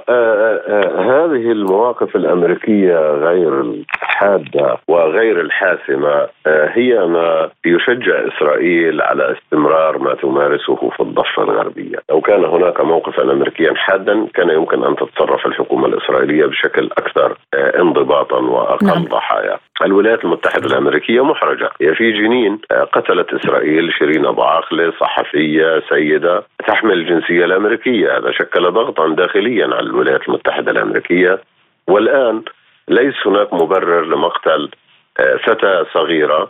[0.97, 10.13] هذه المواقف الأمريكية غير الحادة وغير الحاسمة آه، هي ما يشجع إسرائيل على استمرار ما
[10.13, 15.87] تمارسه في الضفة الغربية، لو كان هناك موقفا امريكيا حادا كان يمكن أن تتصرف الحكومة
[15.87, 19.03] الإسرائيلية بشكل أكثر آه، انضباطا وأقل نعم.
[19.03, 19.57] ضحايا.
[19.85, 26.43] الولايات المتحدة الأمريكية محرجة، هي في جنين آه، قتلت إسرائيل شيرين ابو عاقله صحفية سيدة
[26.67, 31.39] تحمل الجنسية الأمريكية، هذا شكل ضغطا داخليا على الولايات المتحدة الأمريكية
[31.87, 32.43] والآن
[32.87, 34.69] ليس هناك مبرر لمقتل
[35.19, 36.49] آه، فتاة صغيرة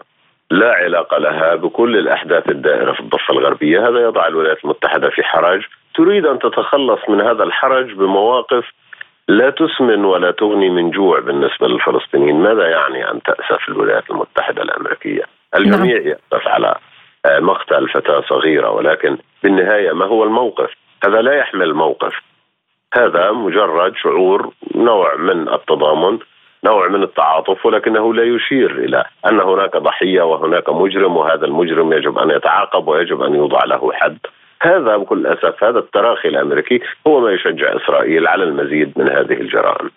[0.51, 5.61] لا علاقة لها بكل الأحداث الدائرة في الضفة الغربية، هذا يضع الولايات المتحدة في حرج،
[5.95, 8.65] تريد أن تتخلص من هذا الحرج بمواقف
[9.27, 15.23] لا تسمن ولا تغني من جوع بالنسبة للفلسطينيين، ماذا يعني أن تاسف الولايات المتحدة الأمريكية؟
[15.55, 16.07] الجميع نعم.
[16.07, 16.75] ياسف على
[17.25, 20.69] آه، مقتل فتاة صغيرة ولكن بالنهاية ما هو الموقف؟
[21.05, 22.13] هذا لا يحمل موقف،
[22.97, 26.19] هذا مجرد شعور نوع من التضامن
[26.63, 32.17] نوع من التعاطف ولكنه لا يشير إلى أن هناك ضحية وهناك مجرم وهذا المجرم يجب
[32.17, 34.17] أن يتعاقب ويجب أن يوضع له حد.
[34.61, 39.89] هذا بكل أسف هذا التراخي الأمريكي هو ما يشجع إسرائيل على المزيد من هذه الجرائم.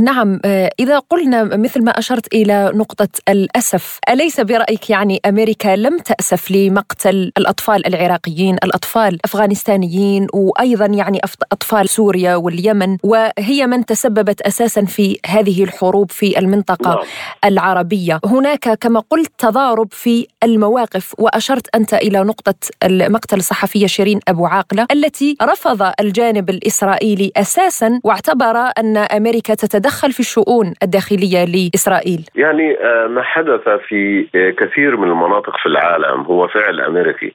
[0.00, 5.98] نعم آه، إذا قلنا مثل ما أشرت إلى نقطة الأسف أليس برأيك يعني أمريكا لم
[5.98, 11.20] تأسف لمقتل الأطفال العراقيين الأطفال الأفغانستانيين وأيضا يعني
[11.52, 17.04] أطفال سوريا واليمن وهي من تسببت أساسا في هذه الحروب في المنطقة نعم.
[17.44, 24.46] العربية هناك كما قلت تضارب في المواقف وأشرت أنت إلى نقطة مقتل الصحفية شيرين أبو
[24.46, 32.20] عاقلة التي رفض الجانب الإسرائيلي أساسا واعتبر أن أمريكا أمريكا تتدخل في الشؤون الداخلية لإسرائيل؟
[32.34, 37.32] يعني آه، ما حدث في آه، كثير من المناطق في العالم هو فعل أمريكي.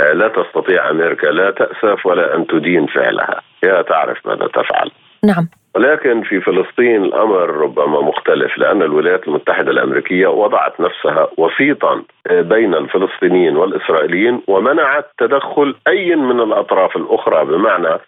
[0.00, 3.40] آه، لا تستطيع أمريكا لا تأسف ولا أن تدين فعلها.
[3.64, 4.90] هي تعرف ماذا تفعل.
[5.24, 5.48] نعم.
[5.74, 13.56] ولكن في فلسطين الأمر ربما مختلف لأن الولايات المتحدة الأمريكية وضعت نفسها وسيطا بين الفلسطينيين
[13.56, 17.44] والإسرائيليين ومنعت تدخل أي من الأطراف الأخرى.
[17.44, 17.98] بمعنى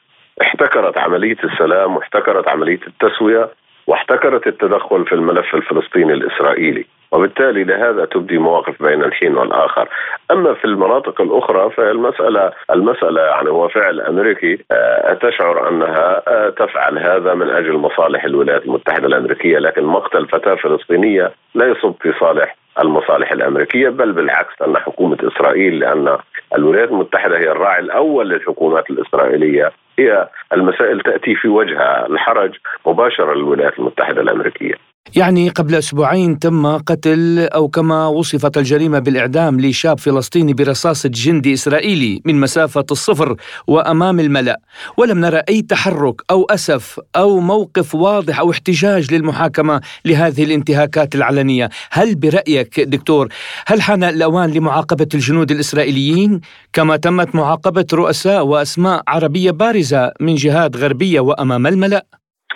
[0.42, 3.48] احتكرت عملية السلام واحتكرت عملية التسوية
[3.88, 6.86] واحتكرت التدخل في الملف الفلسطيني الإسرائيلي.
[7.12, 9.88] وبالتالي لهذا تبدي مواقف بين الحين والآخر.
[10.30, 16.98] أما في المناطق الأخرى فالمساله المسألة يعني هو فعل أمريكي آه، تشعر أنها آه، تفعل
[16.98, 19.58] هذا من أجل مصالح الولايات المتحدة الأمريكية.
[19.58, 25.78] لكن مقتل فتاة فلسطينية لا يصب في صالح المصالح الأمريكية بل بالعكس أن حكومة إسرائيل
[25.78, 26.18] لأن
[26.54, 32.56] الولايات المتحدة هي الراعي الأول للحكومات الإسرائيلية هي المسائل تأتي في وجهها الحرج
[32.86, 34.87] مباشرة للولايات المتحدة الأمريكية.
[35.16, 42.22] يعني قبل أسبوعين تم قتل أو كما وصفت الجريمة بالإعدام لشاب فلسطيني برصاصه جندي إسرائيلي
[42.24, 44.60] من مسافة الصفر وأمام الملأ،
[44.96, 51.68] ولم نرى أي تحرك أو أسف أو موقف واضح أو احتجاج للمحاكمة لهذه الانتهاكات العلنية،
[51.90, 53.28] هل برأيك دكتور
[53.66, 56.40] هل حان الأوان لمعاقبة الجنود الإسرائيليين؟
[56.72, 62.06] كما تمت معاقبة رؤساء وأسماء عربية بارزة من جهات غربية وأمام الملأ؟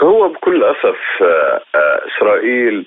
[0.03, 0.52] هو بكل
[0.83, 2.87] اسف آه، آه، إسرائيل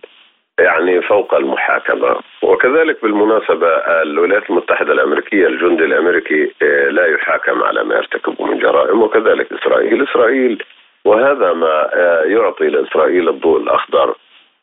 [0.59, 2.15] يعني فوق المحاكمة.
[2.41, 3.67] وكذلك بالمناسبة
[4.01, 9.01] الولايات المتحدة الأمريكية الجندي الأمريكي آه، لا يحاكم على ما يرتكبه من جرائم.
[9.01, 10.63] وكذلك إسرائيل إسرائيل
[11.05, 11.89] وهذا ما
[12.25, 14.15] يعطي لإسرائيل الضوء الأخضر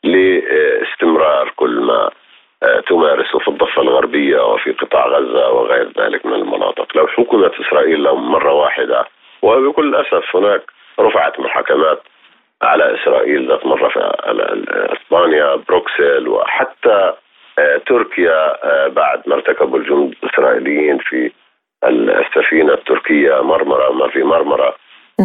[0.05, 2.11] لاستمرار كل ما
[2.87, 8.53] تمارسه في الضفة الغربية وفي قطاع غزة وغير ذلك من المناطق، لو حكمت إسرائيل مرة
[8.53, 9.05] واحدة
[9.43, 10.63] وبكل أسف هناك
[11.01, 12.03] رفعت محاكمات
[12.63, 14.01] على إسرائيل ذات مرة في
[14.69, 17.13] أسبانيا بروكسل وحتى
[17.59, 21.31] آه، تركيا آه، بعد ما ارتكبوا الجنود الإسرائيليين في
[21.85, 24.75] السفينة التركية مرمرة ما في مرمرة.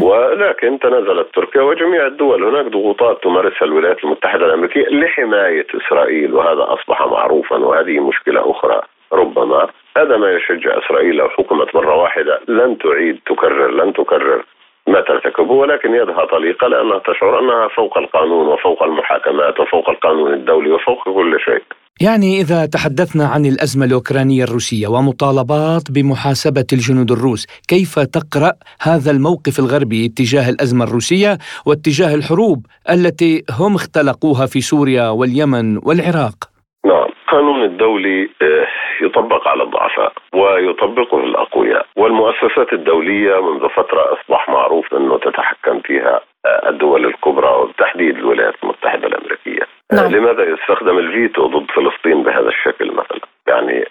[0.02, 2.44] ولكن تنازلت تركيا وجميع الدول.
[2.44, 8.82] هناك ضغوطات تمارسها الولايات المتحدة الأمريكية لحماية إسرائيل وهذا أصبح معروفا وهذه مشكلة أخرى.
[9.14, 14.44] ربما هذا ما يشجع إسرائيل لو حكمت مرة واحدة لن تعيد تكرر لن تكرر.
[14.88, 20.72] ما ترتكبه ولكن يدها طليقة لأنها تشعر أنها فوق القانون وفوق المحاكمات وفوق القانون الدولي
[20.72, 21.64] وفوق كل شيء.
[22.02, 29.60] يعني إذا تحدثنا عن الأزمة الأوكرانية الروسية ومطالبات بمحاسبة الجنود الروس كيف تقرأ هذا الموقف
[29.60, 36.38] الغربي اتجاه الأزمة الروسية واتجاه الحروب التي هم اختلقوها في سوريا واليمن والعراق؟
[36.86, 38.57] نعم القانون الدولي آه،
[39.02, 41.86] يطبق على الضعفاء ويطبقه الأقوياء.
[41.96, 49.08] والمؤسسات الدولية منذ فترة أصبح معروف أنه تتحكم فيها آه، الدول الكبرى وبالتحديد الولايات المتحدة
[49.08, 49.68] الأمريكية.
[49.92, 50.12] آه، نعم.
[50.12, 53.86] لماذا يستخدم الفيتو ضد فلسطين بهذا الشكل مثلا؟ يعني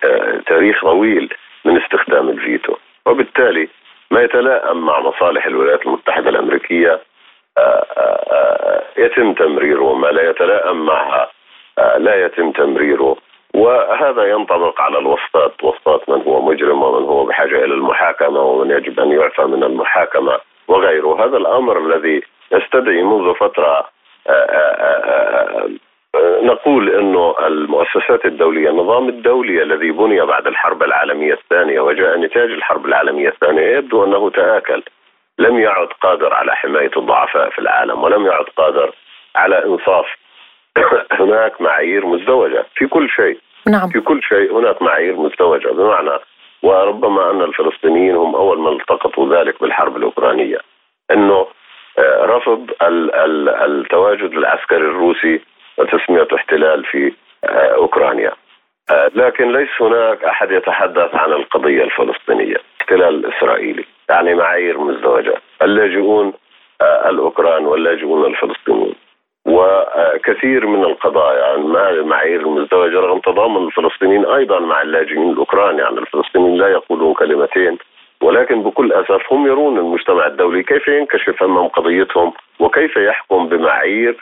[0.47, 2.75] تاريخ طويل من استخدام الفيتو.
[3.07, 3.69] وبالتالي
[4.11, 7.01] ما يتلائم مع مصالح الولايات المتحدة الأمريكية
[8.99, 11.31] يتم تمريره ما لا يتلائم معها
[11.99, 13.17] لا يتم تمريره.
[13.57, 15.65] وهذا ينطبق على الوسطات.
[15.65, 20.39] وسطات من هو مجرم ومن هو بحاجة إلى المحاكمة ومن يجب أن يعفى من المحاكمة
[20.69, 21.25] وغيره.
[21.25, 23.89] هذا الأمر الذي يستدعي منذ فترة
[24.29, 25.69] آه، آه،
[26.15, 32.51] آه، نقول إنه المؤسسات الدولية، النظام الدولي الذي بني بعد الحرب العالمية الثانية وجاء نتاج
[32.51, 34.83] الحرب العالمية الثانية يبدو أنه تآكل.
[35.39, 38.93] لم يعد قادر على حماية الضعفاء في العالم ولم يعد قادر
[39.37, 40.07] على إنصاف
[41.21, 43.46] هناك معايير مزدوجة في كل شيء.
[43.69, 43.89] نعم.
[43.89, 46.19] في كل شيء هناك معايير مزدوجه بمعنى
[46.63, 50.59] وربما أن الفلسطينيين هم أول من التقطوا ذلك بالحرب الأوكرانية.
[51.11, 51.47] إنه
[51.99, 55.41] آه، رفض التواجد العسكري الروسي
[55.79, 57.13] وتسميته احتلال في
[57.45, 58.33] آه، أوكرانيا.
[58.91, 63.85] آه، لكن ليس هناك أحد يتحدث عن القضية الفلسطينية احتلال إسرائيلي.
[64.09, 65.35] يعني معايير مزدوجة.
[65.63, 66.33] اللاجئون
[66.83, 68.56] الأوكران واللاجئون الفلسطينيون
[70.29, 76.57] وكثير من القضايا مع المعايير المزدوجة رغم تضامن الفلسطينيين أيضا مع اللاجئين الأوكران يعني الفلسطينيين
[76.57, 77.79] لا يقولون كلمتين
[78.21, 84.17] ولكن بكل أسف هم يرون المجتمع الدولي كيف ينكشف أمام قضيتهم وكيف يحكم بمعايير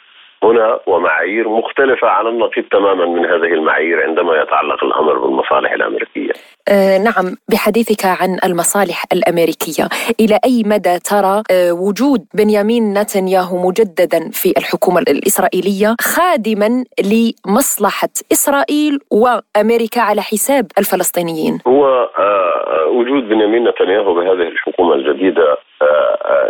[0.44, 6.32] هنا ومعايير مختلفة على النقيض تماما من هذه المعايير عندما يتعلق الأمر بالمصالح الأمريكية.
[6.68, 9.88] آه نعم بحديثك عن المصالح الأمريكية.
[10.20, 18.98] إلى أي مدى ترى آه وجود بنيامين نتنياهو مجددا في الحكومة الإسرائيلية خادما لمصلحة إسرائيل
[19.10, 21.86] وأمريكا على حساب الفلسطينيين؟ هو
[22.18, 25.56] آه وجود بنيامين نتنياهو بهذه الحكومة الجديدة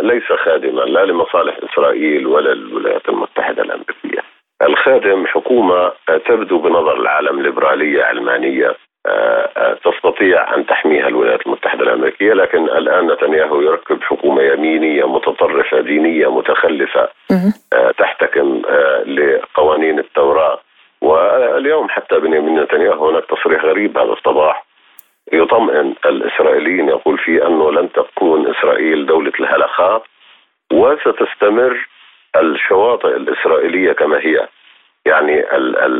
[0.01, 4.19] ليس خادما لا لمصالح إسرائيل ولا الولايات المتحدة الأمريكية.
[4.61, 5.91] الخادم حكومة
[6.25, 8.75] تبدو بنظر العالم ليبرالية علمانية
[9.85, 17.09] تستطيع أن تحميها الولايات المتحدة الأمريكية لكن الآن نتنياهو يركب حكومة يمينية متطرفة دينية متخلفة
[17.97, 18.61] تحتكم
[19.05, 20.59] لقوانين التوراه
[21.01, 24.64] واليوم حتى بنيامين نتنياهو هناك تصريح غريب هذا الصباح.
[25.33, 30.03] يطمئن الإسرائيليين يقول فيه أنه لن تكون إسرائيل دولة الهلخاء
[30.73, 31.87] وستستمر
[32.35, 34.47] الشواطئ الإسرائيلية كما هي
[35.05, 35.35] يعني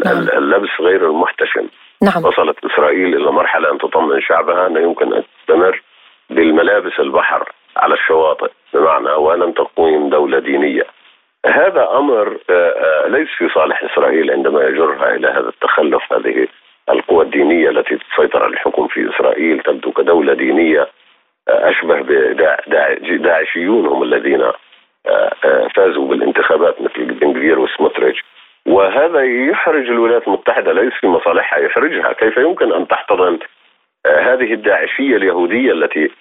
[0.06, 0.30] نعم.
[0.38, 1.68] اللبس غير المحتشم
[2.02, 2.26] نعم.
[2.26, 5.82] وصلت إسرائيل إلى مرحلة أن تطمئن شعبها أنه يمكن أن تستمر
[6.30, 10.86] بالملابس البحر على الشواطئ بمعنى ولن تكون دولة دينية
[11.46, 16.48] هذا أمر آه، آه، ليس في صالح إسرائيل عندما يجرها إلى هذا التخلف هذه
[16.90, 20.88] القوى الدينية التي تسيطر على الحكم في إسرائيل تبدو كدولة دينية
[21.48, 22.02] آه، أشبه
[23.02, 24.54] بداعشيون هم الذين آه،
[25.46, 28.24] آه، فازوا بالانتخابات مثل بن جفير وسموتريتش.
[28.68, 32.14] وهذا يحرج الولايات المتحدة ليس في مصالحها يحرجها.
[32.14, 33.40] كيف يمكن أن تحتضن
[34.08, 36.12] هذه الداعشية اليهودية التي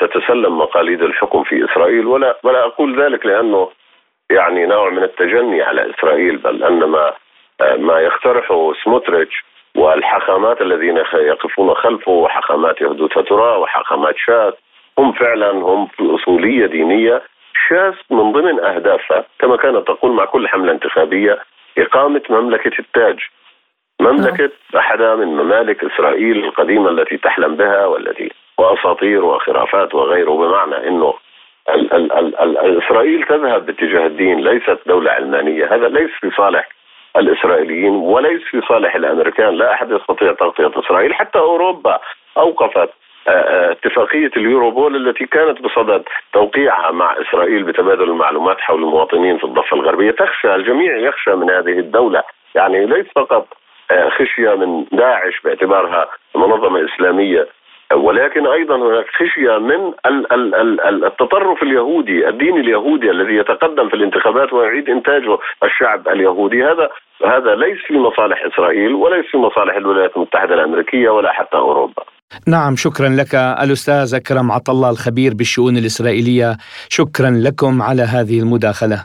[0.00, 3.68] تتسلم مقاليد الحكم في إسرائيل؟ ولا ولا أقول ذلك لأنه
[4.30, 7.12] يعني نوع من التجني على إسرائيل بل أن ما
[7.76, 9.44] ما يقترحه سموتريتش
[9.76, 14.52] والحاخامات الذين يقفون خلفه وحاخامات يهدو فترة وحاخامات شاذ
[14.98, 17.22] هم فعلا هم في أصولية دينية
[17.68, 21.38] شاذ من ضمن أهدافها كما كانت تقول مع كل حملة انتخابية
[21.78, 23.18] إقامة مملكة التاج.
[24.00, 31.14] مملكة أحدى من ممالك إسرائيل القديمة التي تحلم بها والتي وأساطير وخرافات وغيره بمعنى أنه
[31.74, 35.74] ال ال ال ال إسرائيل تذهب باتجاه الدين ليست دولة علمانية.
[35.74, 36.68] هذا ليس في صالح
[37.16, 42.00] الإسرائيليين وليس في صالح الأمريكان، لا أحد يستطيع تغطية إسرائيل، حتى أوروبا
[42.36, 42.90] أوقفت
[43.28, 49.44] آه، آه، اتفاقية اليوروبول التي كانت بصدد توقيعها مع إسرائيل بتبادل المعلومات حول المواطنين في
[49.44, 50.10] الضفة الغربية.
[50.10, 52.22] تخشى الجميع يخشى من هذه الدولة.
[52.54, 53.46] يعني ليس فقط
[53.90, 57.48] آه، خشية من داعش باعتبارها منظمة إسلامية
[57.92, 59.92] ولكن أيضا هناك خشية من
[61.06, 66.88] التطرف اليهودي، الدين اليهودي الذي يتقدم في الانتخابات ويعيد إنتاجه الشعب اليهودي، هذا
[67.26, 72.02] هذا ليس في مصالح إسرائيل وليس في مصالح الولايات المتحدة الأمريكية ولا حتى أوروبا.
[72.48, 76.56] نعم شكرا لك الأستاذ أكرم عطلة الخبير بالشؤون الإسرائيلية.
[76.88, 78.98] شكرا لكم على هذه المداخلة.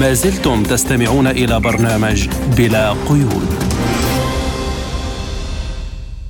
[0.00, 2.28] ما زلتم تستمعون إلى برنامج
[2.58, 3.65] بلا قيود.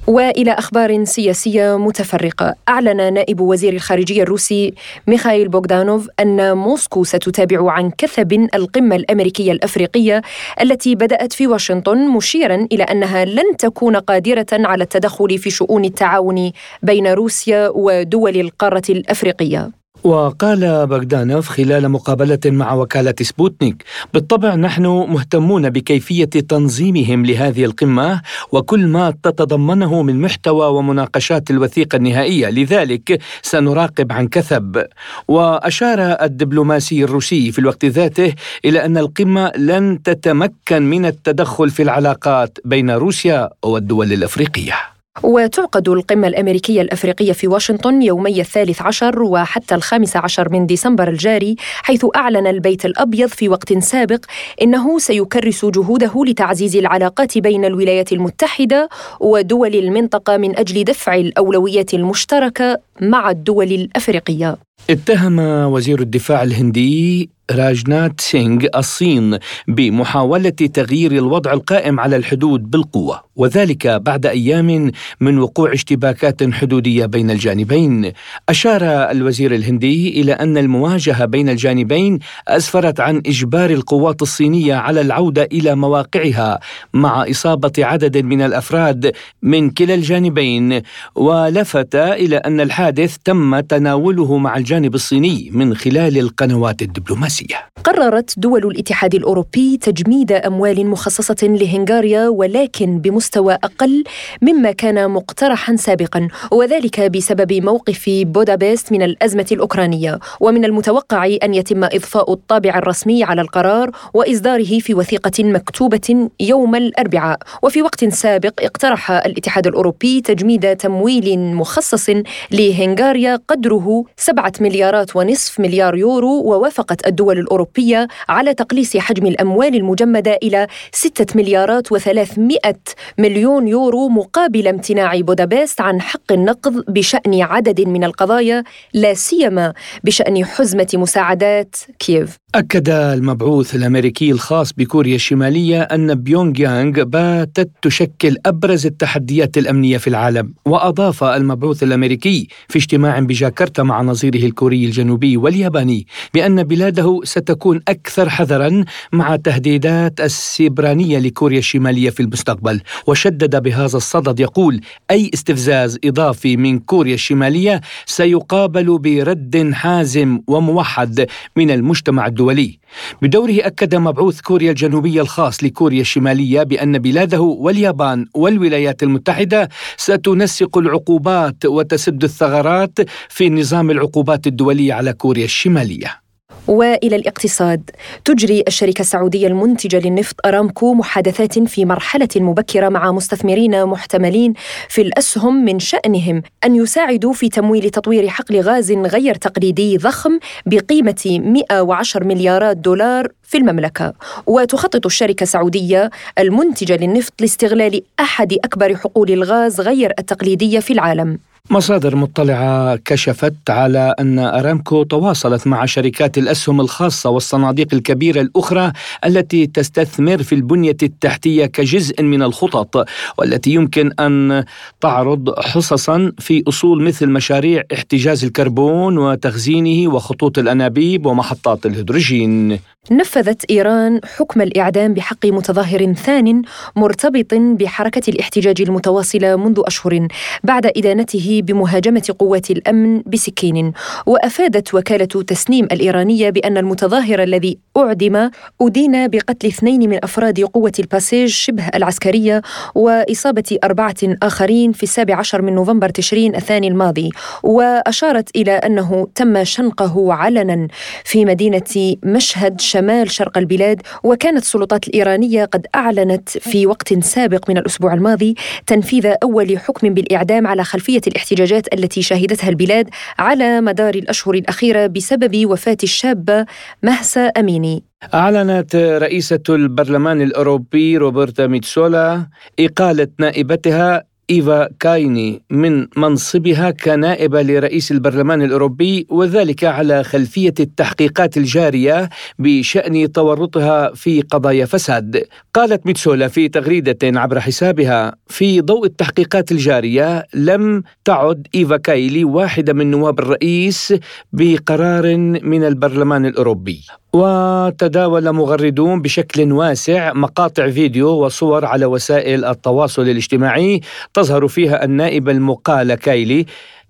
[0.07, 4.75] وإلى أخبار سياسية متفرقة، أعلن نائب وزير الخارجية الروسي
[5.07, 10.23] ميخائيل بوغدانوف أن موسكو ستتابع عن كثب القمة الأمريكية الأفريقية
[10.61, 16.53] التي بدأت في واشنطن مشيرا إلى أنها لن تكون قادرة على التدخل في شؤون التعاون
[16.83, 19.71] بين روسيا ودول القارة الأفريقية.
[20.07, 23.85] وقال بغدانوف خلال مقابلة مع وكالة سبوتنيك
[24.15, 32.49] بالطبع نحن مهتمون بكيفية تنظيمهم لهذه القمة وكل ما تتضمنه من محتوى ومناقشات الوثيقة النهائية
[32.51, 34.85] لذلك سنراقب عن كثب.
[35.29, 38.35] وأشار الدبلوماسي الروسي في الوقت ذاته
[38.65, 44.96] إلى أن القمة لن تتمكن من التدخل في العلاقات بين روسيا والدول الأفريقية.
[45.23, 51.57] وتعقد القمة الأمريكية الأفريقية في واشنطن يومي الثالث عشر وحتى الخامس عشر من ديسمبر الجاري
[51.83, 54.25] حيث أعلن البيت الأبيض في وقت سابق
[54.63, 58.89] إنه سيكرس جهوده لتعزيز العلاقات بين الولايات المتحدة
[59.21, 64.57] ودول المنطقة من أجل دفع الأولويات المشتركة مع الدول الأفريقية.
[64.91, 65.39] اتهم
[65.73, 69.39] وزير الدفاع الهندي راجنات سينغ الصين
[69.69, 74.91] بمحاولة تغيير الوضع القائم على الحدود بالقوة وذلك بعد أيام
[75.21, 78.13] من وقوع اشتباكات حدودية بين الجانبين.
[78.49, 82.19] أشار الوزير الهندي إلى أن المواجهة بين الجانبين
[82.49, 86.61] أسفرت عن إجبار القوات الصينية على العودة إلى مواقعها
[86.95, 90.83] مع إصابة عدد من الأفراد من كلا الجانبين
[91.15, 97.36] ولفت إلى أن الحادث تم تناوله مع الجانب الصيني من خلال القنوات الدبلوماسية.
[97.37, 104.05] السياسية قررت دول الاتحاد الأوروبي تجميد أموال مخصصة لهنغاريا ولكن بمستوى أقل
[104.43, 111.85] مما كان مقترحا سابقا وذلك بسبب موقف بودابست من الأزمة الأوكرانية ومن المتوقع أن يتم
[111.85, 117.39] إضفاء الطابع الرسمي على القرار وإصداره في وثيقة مكتوبة يوم الأربعاء.
[117.63, 122.11] وفي وقت سابق اقترح الاتحاد الأوروبي تجميد تمويل مخصص
[122.51, 129.75] لهنغاريا قدره سبعة مليارات ونصف مليار يورو ووافقت الدول الدول الأوروبية على تقليص حجم الأموال
[129.75, 132.73] المجمدة إلى 6 مليارات و300
[133.19, 138.65] مليون يورو مقابل امتناع بودابست عن حق النقض بشأن عدد من القضايا
[138.95, 139.73] لا سيما
[140.05, 142.39] بشأن حزمة مساعدات كييف.
[142.55, 150.09] أكد المبعوث الأمريكي الخاص بكوريا الشمالية أن بيونغ يانغ باتت تشكل أبرز التحديات الأمنية في
[150.09, 150.55] العالم.
[150.67, 158.29] وأضاف المبعوث الأمريكي في اجتماع بجاكرتا مع نظيره الكوري الجنوبي والياباني بأن بلاده ستكون أكثر
[158.29, 162.81] حذرا مع تهديدات السيبرانية لكوريا الشمالية في المستقبل.
[163.07, 171.71] وشدد بهذا الصدد يقول أي استفزاز إضافي من كوريا الشمالية سيقابل برد حازم وموحد من
[171.71, 172.79] المجتمع الدولي.
[173.23, 181.67] بدوره أكد مبعوث كوريا الجنوبية الخاص لكوريا الشمالية بأن بلاده واليابان والولايات المتحدة ستنسق العقوبات
[181.67, 182.99] وتسد الثغرات
[183.29, 186.26] في نظام العقوبات الدولي على كوريا الشمالية.
[186.69, 187.91] وإلى الاقتصاد.
[188.25, 194.55] تجري الشركة السعودية المنتجة للنفط أرامكو محادثات في مرحلة مبكرة مع مستثمرين محتملين
[194.89, 201.41] في الأسهم من شأنهم أن يساعدوا في تمويل تطوير حقل غاز غير تقليدي ضخم بقيمة
[201.71, 204.13] 110 مليارات دولار في المملكة.
[204.47, 211.39] وتخطط الشركة السعودية المنتجة للنفط لاستغلال أحد أكبر حقول الغاز غير التقليدية في العالم.
[211.71, 218.93] مصادر مطلعة كشفت على أن أرامكو تواصلت مع شركات الأسهم الخاصة والصناديق الكبيرة الأخرى
[219.25, 223.09] التي تستثمر في البنية التحتية كجزء من الخطط
[223.39, 224.65] والتي يمكن أن
[225.01, 232.79] تعرض حصصا في أصول مثل مشاريع احتجاز الكربون وتخزينه وخطوط الأنابيب ومحطات الهيدروجين.
[233.11, 236.63] نفذت إيران حكم الإعدام بحق متظاهر ثان
[236.97, 240.29] مرتبط بحركة الاحتجاج المتواصلة منذ أشهر
[240.65, 243.93] بعد إدانته بمهاجمة قوات الأمن بسكين.
[244.27, 248.51] وأفادت وكالة تسنيم الإيرانية بأن المتظاهر الذي أعدم
[248.81, 252.63] أدين بقتل اثنين من أفراد قوة الباسيج شبه العسكرية
[252.95, 257.31] وإصابة أربعة آخرين في السابع عشر من نوفمبر تشرين الثاني الماضي.
[257.63, 260.89] وأشارت إلى أنه تم شنقه علنا
[261.25, 267.79] في مدينة مشهد شمال شرق البلاد وكانت السلطات الإيرانية قد أعلنت في وقت سابق من
[267.79, 268.55] الأسبوع الماضي
[268.87, 271.21] تنفيذ أول حكم بالإعدام على خلفية
[271.53, 276.67] الاحتجاجات التي شهدتها البلاد على مدار الأشهر الأخيرة بسبب وفاة الشابة
[277.03, 278.05] مهسا أميني.
[278.35, 282.47] أعلنت رئيسة البرلمان الأوروبي روبرتا ميتسولا
[282.81, 292.29] إقالة نائبتها إيفا كايني من منصبها كنائبة لرئيس البرلمان الأوروبي وذلك على خلفية التحقيقات الجارية
[292.59, 295.45] بشأن تورطها في قضايا فساد.
[295.75, 302.93] قالت ميتسولا في تغريدة عبر حسابها في ضوء التحقيقات الجارية لم تعد إيفا كايلي واحدة
[302.93, 304.15] من نواب الرئيس
[304.53, 307.01] بقرار من البرلمان الأوروبي.
[307.37, 314.01] وتداول مغردون بشكل واسع مقاطع فيديو وصور على وسائل التواصل الاجتماعي
[314.35, 316.67] تظهر فيها النائبة المقالة كايلي.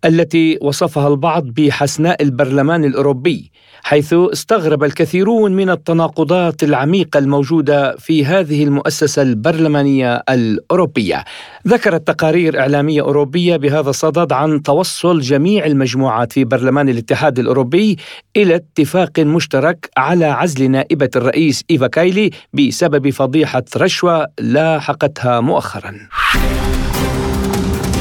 [0.07, 3.51] التي وصفها البعض بحسناء البرلمان الأوروبي
[3.83, 11.25] حيث استغرب الكثيرون من التناقضات العميقة الموجودة في هذه المؤسسة البرلمانية الأوروبية.
[11.69, 17.97] ذكرت تقارير إعلامية أوروبية بهذا الصدد عن توصل جميع المجموعات في برلمان الاتحاد الأوروبي
[18.37, 25.95] إلى اتفاق مشترك على عزل نائبة الرئيس إيفا كايلي بسبب فضيحة رشوة لاحقتها مؤخرا.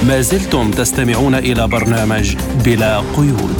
[0.08, 2.36] ما زلتم تستمعون إلى برنامج
[2.66, 3.56] بلا قيود.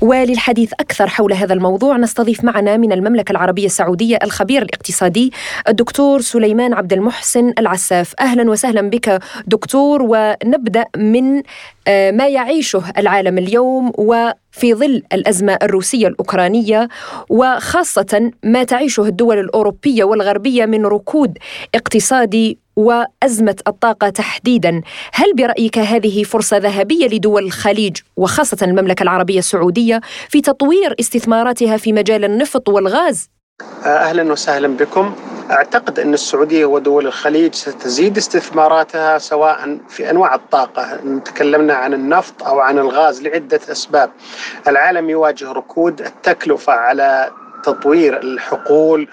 [0.00, 5.32] وللحديث أكثر حول هذا الموضوع نستضيف معنا من المملكة العربية السعودية الخبير الاقتصادي
[5.68, 8.14] الدكتور سليمان عبد المحسن العساف.
[8.20, 11.42] أهلا وسهلا بك دكتور ونبدأ من
[11.88, 16.88] آه، ما يعيشه العالم اليوم وفي ظل الأزمة الروسية الأوكرانية
[17.28, 21.38] وخاصة ما تعيشه الدول الأوروبية والغربية من ركود
[21.74, 30.00] اقتصادي وازمه الطاقة تحديدا، هل برأيك هذه فرصة ذهبية لدول الخليج وخاصة المملكة العربية السعودية
[30.28, 33.30] في تطوير استثماراتها في مجال النفط والغاز؟
[33.84, 35.14] أهلا وسهلا بكم.
[35.50, 42.60] أعتقد أن السعودية ودول الخليج ستزيد استثماراتها سواء في أنواع الطاقة، تكلمنا عن النفط أو
[42.60, 44.10] عن الغاز لعدة أسباب.
[44.68, 47.30] العالم يواجه ركود، التكلفة على
[47.64, 49.08] تطوير الحقول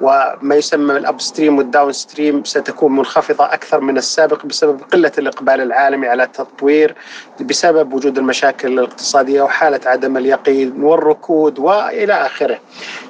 [0.00, 6.06] وما يسمى ال upstream وال downstream ستكون منخفضة أكثر من السابق بسبب قلة الإقبال العالمي
[6.06, 6.94] على التطوير
[7.40, 12.58] بسبب وجود المشاكل الاقتصادية وحالة عدم اليقين والركود وإلى آخره.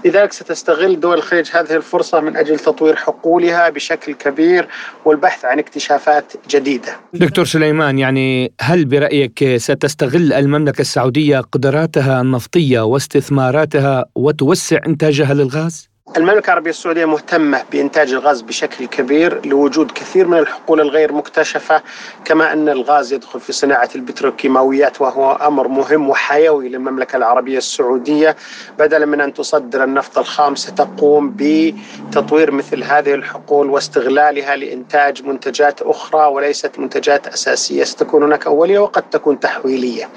[0.04, 4.68] لذلك ستستغل دول الخليج هذه الفرصة من أجل تطوير حقولها بشكل كبير
[5.04, 6.96] والبحث عن اكتشافات جديدة.
[7.12, 16.46] دكتور سليمان يعني هل برأيك ستستغل المملكة السعودية قدراتها النفطية واستثماراتها وتوسع إنتاجها للغاز؟ المملكة
[16.46, 21.82] العربية السعودية مهتمة بإنتاج الغاز بشكل كبير لوجود كثير من الحقول الغير مكتشفة
[22.24, 28.36] كما أن الغاز يدخل في صناعة البتروكيماويات وهو أمر مهم وحيوي للمملكة العربية السعودية
[28.78, 36.26] بدلا من أن تصدر النفط الخام ستقوم بتطوير مثل هذه الحقول واستغلالها لإنتاج منتجات أخرى
[36.26, 40.08] وليست منتجات أساسية ستكون هناك أولية وقد تكون تحويلية.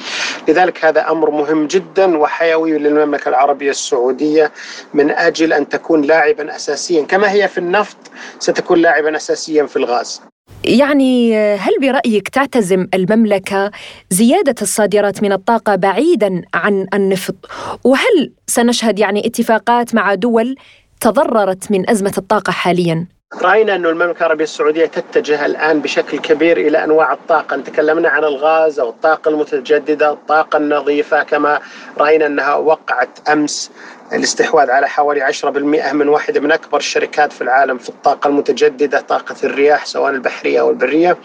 [0.48, 4.52] لذلك هذا أمر مهم جدا وحيوي للمملكة العربية السعودية
[4.93, 7.98] من أجل أن تكون لاعبا اساسيا كما هي في النفط
[8.39, 10.22] ستكون لاعبا اساسيا في الغاز.
[10.64, 13.72] يعني هل برأيك تعتزم المملكة
[14.10, 17.36] زيادة الصادرات من الطاقة بعيدا عن النفط؟
[17.84, 20.56] وهل سنشهد يعني اتفاقات مع دول
[21.02, 23.06] تضررت من أزمة الطاقة حاليا.
[23.41, 27.58] رأينا أن المملكة العربية السعودية تتجه الآن بشكل كبير إلى أنواع الطاقة.
[27.58, 31.60] تكلمنا عن الغاز أو الطاقة المتجددة الطاقة النظيفة كما
[31.98, 33.72] رأينا أنها وقعت أمس.
[34.14, 39.36] الاستحواذ على حوالي 10% من واحدة من أكبر الشركات في العالم في الطاقة المتجددة طاقة
[39.43, 41.18] الرياح سواء البحرية أو البرية.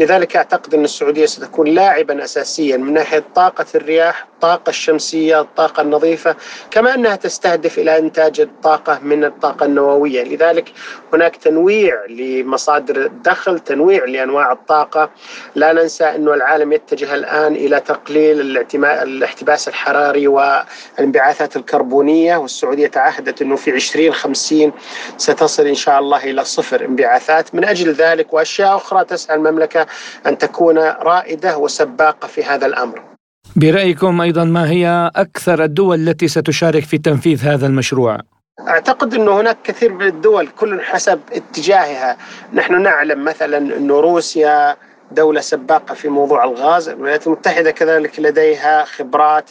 [0.00, 6.36] لذلك أعتقد أن السعودية ستكون لاعبا أساسيا من ناحية طاقة الرياح الطاقة الشمسية الطاقة النظيفة
[6.70, 10.22] كما أنها تستهدف إلى إنتاج الطاقة من الطاقة النووية.
[10.22, 10.72] لذلك
[11.12, 15.10] هناك تنويع لمصادر الدخل تنويع لأنواع الطاقة.
[15.54, 23.42] لا ننسى أن العالم يتجه الآن إلى تقليل الاحتباس الحراري والانبعاثات الكربونية السعودية والسعودية تعهدت
[23.42, 24.72] أنه في 2050
[25.16, 27.54] ستصل إن شاء الله إلى صفر انبعاثات.
[27.54, 29.86] من أجل ذلك وأشياء أخرى تسعى المملكة
[30.26, 33.09] أن تكون رائدة وسباقة في هذا الأمر.
[33.56, 38.18] برأيكم أيضا ما هي أكثر الدول التي ستشارك في تنفيذ هذا المشروع؟
[38.68, 42.16] أعتقد إنه هناك كثير من الدول كل حسب اتجاهها،
[42.52, 44.76] نحن نعلم مثلا إنه روسيا
[45.12, 49.50] دولة سباقة في موضوع الغاز، الولايات المتحدة كذلك لديها خبرات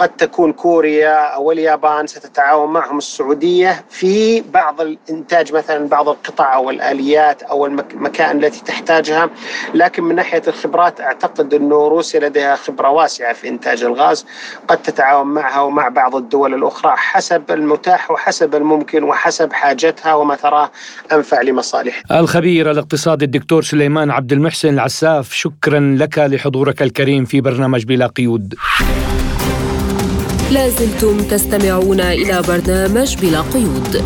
[0.00, 6.70] قد تكون كوريا أو اليابان ستتعاون معهم السعودية في بعض الإنتاج مثلا بعض القطع أو
[6.70, 9.30] الآليات أو المكائن التي تحتاجها
[9.74, 14.26] لكن من ناحية الخبرات أعتقد انه روسيا لديها خبرة واسعة في إنتاج الغاز
[14.68, 20.70] قد تتعاون معها ومع بعض الدول الأخرى حسب المتاح وحسب الممكن وحسب حاجتها وما تراه
[21.12, 22.20] أنفع لمصالحها.
[22.20, 28.54] الخبير الاقتصادي الدكتور سليمان عبد المحسن العساف شكرا لك لحضورك الكريم في برنامج بلا قيود.
[30.50, 34.02] لازلتم تستمعون إلى برنامج بلا قيود.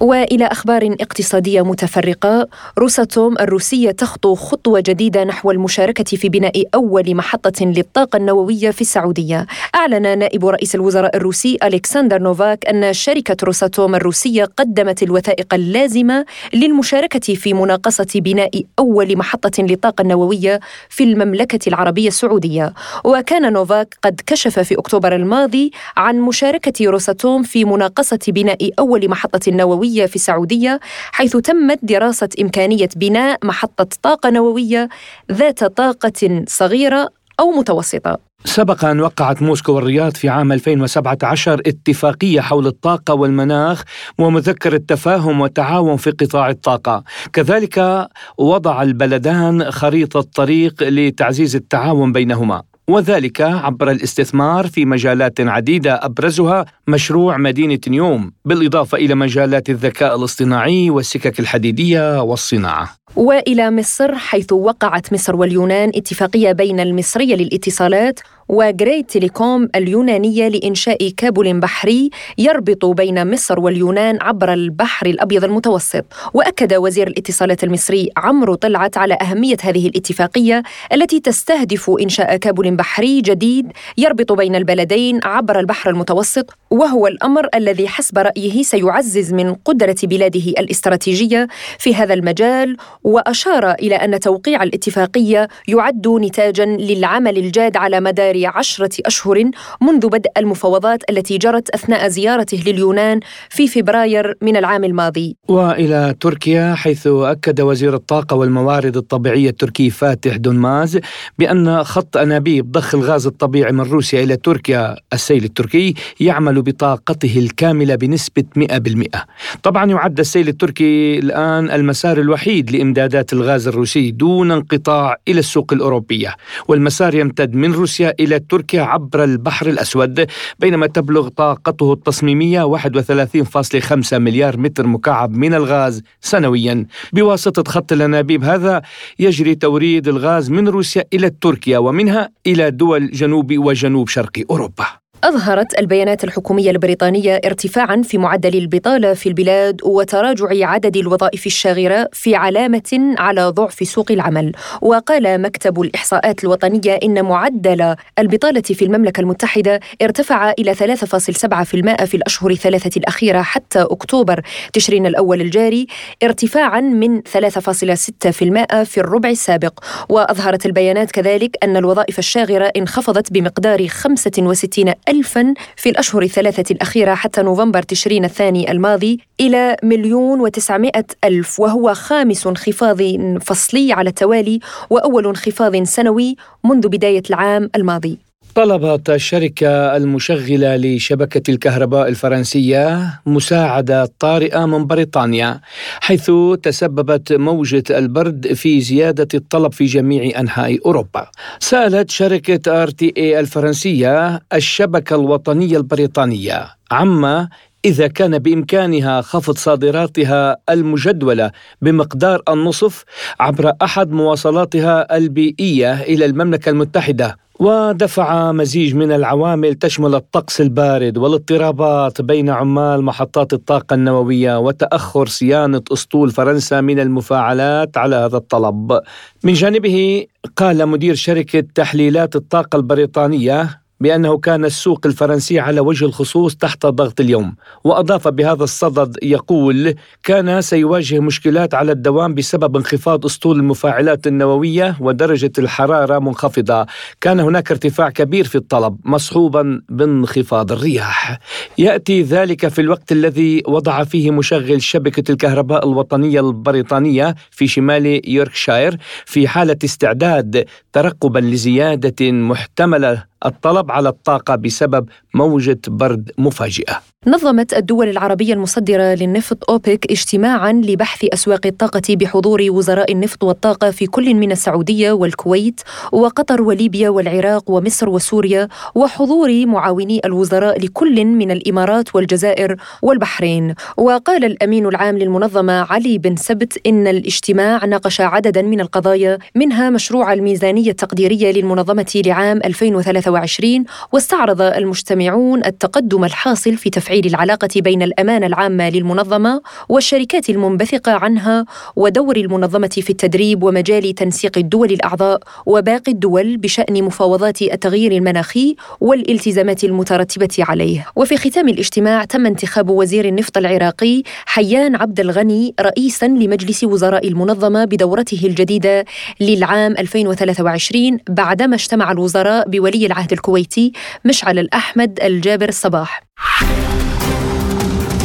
[0.00, 7.64] وإلى أخبار اقتصادية متفرقة روساتوم الروسية تخطو خطوة جديدة نحو المشاركة في بناء أول محطة
[7.64, 9.46] للطاقة النووية في السعودية.
[9.74, 16.24] أعلن نائب رئيس الوزراء الروسي ألكسندر نوفاك أن شركة روساتوم الروسية قدمت الوثائق اللازمة
[16.54, 22.72] للمشاركة في مناقصة بناء أول محطة للطاقة النووية في المملكة العربية السعودية.
[23.04, 29.52] وكان نوفاك قد كشف في أكتوبر الماضي عن مشاركة روساتوم في مناقصة بناء أول محطة
[29.52, 30.80] نووية النووية في السعودية
[31.12, 34.88] حيث تمت دراسة إمكانية بناء محطة طاقة نووية
[35.32, 37.08] ذات طاقة صغيرة
[37.40, 38.18] أو متوسطة.
[38.44, 43.82] سبق أن وقعت موسكو والرياض في عام 2017 اتفاقية حول الطاقة والمناخ
[44.18, 47.04] ومذكرة تفاهم وتعاون في قطاع الطاقة.
[47.32, 48.08] كذلك
[48.38, 52.62] وضع البلدان خريطة طريق لتعزيز التعاون بينهما.
[52.88, 60.90] وذلك عبر الاستثمار في مجالات عديدة أبرزها مشروع مدينة نيوم بالإضافة إلى مجالات الذكاء الاصطناعي
[60.90, 62.98] والسكك الحديدية والصناعة.
[63.16, 71.08] وإلى مصر حيث وقعت مصر واليونان اتفاقية بين المصرية للاتصالات و Grid Telecom اليونانية لإنشاء
[71.16, 78.54] كابل بحري يربط بين مصر واليونان عبر البحر الأبيض المتوسط وأكد وزير الاتصالات المصري عمرو
[78.54, 80.62] طلعت على أهمية هذه الاتفاقية
[80.92, 87.88] التي تستهدف إنشاء كابل بحري جديد يربط بين البلدين عبر البحر المتوسط وهو الأمر الذي
[87.88, 91.48] حسب رأيه سيعزز من قدرة بلاده الاستراتيجية
[91.78, 98.90] في هذا المجال وأشار إلى أن توقيع الاتفاقية يعد نتاجا للعمل الجاد على مدار عشرة
[99.06, 99.50] أشهر
[99.80, 103.20] منذ بدء المفاوضات التي جرت أثناء زيارته لليونان
[103.50, 105.36] في فبراير من العام الماضي.
[105.48, 110.98] وإلى تركيا حيث أكد وزير الطاقة والموارد الطبيعية التركي فاتح دونماز
[111.38, 114.96] بأن خط أنابيب ضخ الغاز الطبيعي من روسيا إلى تركيا.
[115.12, 119.26] السيل التركي يعمل بطاقته الكاملة بنسبة 100%
[119.62, 126.36] طبعا يعد السيل التركي الآن المسار الوحيد لإمدادات الغاز الروسي دون انقطاع إلى السوق الأوروبية.
[126.68, 130.26] والمسار يمتد من روسيا إلى تركيا عبر البحر الأسود
[130.58, 136.86] بينما تبلغ طاقته التصميمية 31.5 مليار متر مكعب من الغاز سنويا.
[137.12, 138.82] بواسطة خط الأنابيب هذا
[139.18, 144.97] يجري توريد الغاز من روسيا إلى تركيا ومنها إلى دول جنوب وجنوب شرق أوروبا.
[145.24, 152.34] أظهرت البيانات الحكومية البريطانية ارتفاعا في معدل البطالة في البلاد وتراجع عدد الوظائف الشاغرة في
[152.34, 154.52] علامة على ضعف سوق العمل.
[154.82, 162.50] وقال مكتب الإحصاءات الوطنية إن معدل البطالة في المملكة المتحدة ارتفع إلى 3.7% في الأشهر
[162.50, 164.40] الثلاثة الأخيرة حتى أكتوبر
[164.72, 165.86] تشرين الأول الجاري
[166.22, 169.80] ارتفاعا من 3.6% في الربع السابق.
[170.08, 177.42] وأظهرت البيانات كذلك أن الوظائف الشاغرة انخفضت بمقدار 65 ألفا في الأشهر الثلاثة الأخيرة حتى
[177.42, 182.98] نوفمبر تشرين الثاني الماضي إلى مليون وتسعمائة ألف وهو خامس انخفاض
[183.40, 188.27] فصلي على التوالي وأول انخفاض سنوي منذ بداية العام الماضي.
[188.54, 195.60] طلبت الشركة المشغلة لشبكة الكهرباء الفرنسية مساعدة طارئة من بريطانيا
[196.00, 196.30] حيث
[196.62, 201.26] تسببت موجة البرد في زيادة الطلب في جميع أنحاء أوروبا.
[201.60, 207.48] سألت شركة RTE الفرنسية الشبكة الوطنية البريطانية عما
[207.84, 211.50] إذا كان بإمكانها خفض صادراتها المجدولة
[211.82, 213.04] بمقدار النصف
[213.40, 222.22] عبر أحد مواصلاتها البيئية إلى المملكة المتحدة ودفع مزيج من العوامل تشمل الطقس البارد والاضطرابات
[222.22, 229.00] بين عمال محطات الطاقة النووية وتأخر صيانة أسطول فرنسا من المفاعلات على هذا الطلب.
[229.44, 236.56] من جانبه قال مدير شركة تحليلات الطاقة البريطانية بأنه كان السوق الفرنسي على وجه الخصوص
[236.56, 243.56] تحت ضغط اليوم وأضاف بهذا الصدد يقول كان سيواجه مشكلات على الدوام بسبب انخفاض أسطول
[243.56, 246.86] المفاعلات النووية ودرجة الحرارة منخفضة.
[247.20, 251.38] كان هناك ارتفاع كبير في الطلب مصحوبا بانخفاض الرياح.
[251.78, 258.96] يأتي ذلك في الوقت الذي وضع فيه مشغل شبكة الكهرباء الوطنية البريطانية في شمال يوركشاير
[259.26, 267.00] في حالة استعداد ترقبا لزيادة محتملة الطلب على الطاقة بسبب موجة برد مفاجئة.
[267.26, 274.06] نظمت الدول العربية المصدرة للنفط أوبك اجتماعا لبحث أسواق الطاقة بحضور وزراء النفط والطاقة في
[274.06, 275.80] كل من السعودية والكويت
[276.12, 283.74] وقطر وليبيا والعراق ومصر وسوريا وحضور معاوني الوزراء لكل من الإمارات والجزائر والبحرين.
[283.96, 290.32] وقال الأمين العام للمنظمة علي بن سبت إن الاجتماع ناقش عددا من القضايا منها مشروع
[290.32, 298.46] الميزانية التقديرية للمنظمة لعام 2023 2023 واستعرض المجتمعون التقدم الحاصل في تفعيل العلاقة بين الأمانة
[298.46, 301.64] العامة للمنظمة والشركات المنبثقة عنها
[301.96, 309.84] ودور المنظمة في التدريب ومجال تنسيق الدول الأعضاء وباقي الدول بشأن مفاوضات التغيير المناخي والالتزامات
[309.84, 311.06] المترتبة عليه.
[311.16, 317.84] وفي ختام الاجتماع تم انتخاب وزير النفط العراقي حيان عبد الغني رئيسا لمجلس وزراء المنظمة
[317.84, 319.04] بدورته الجديدة
[319.40, 323.92] للعام 2023 بعدما اجتمع الوزراء بولي العهد الكويتي
[324.24, 326.22] مشعل الأحمد الجابر الصباح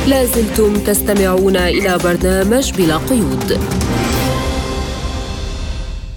[0.08, 3.60] لازلتم تستمعون إلى برنامج بلا قيود.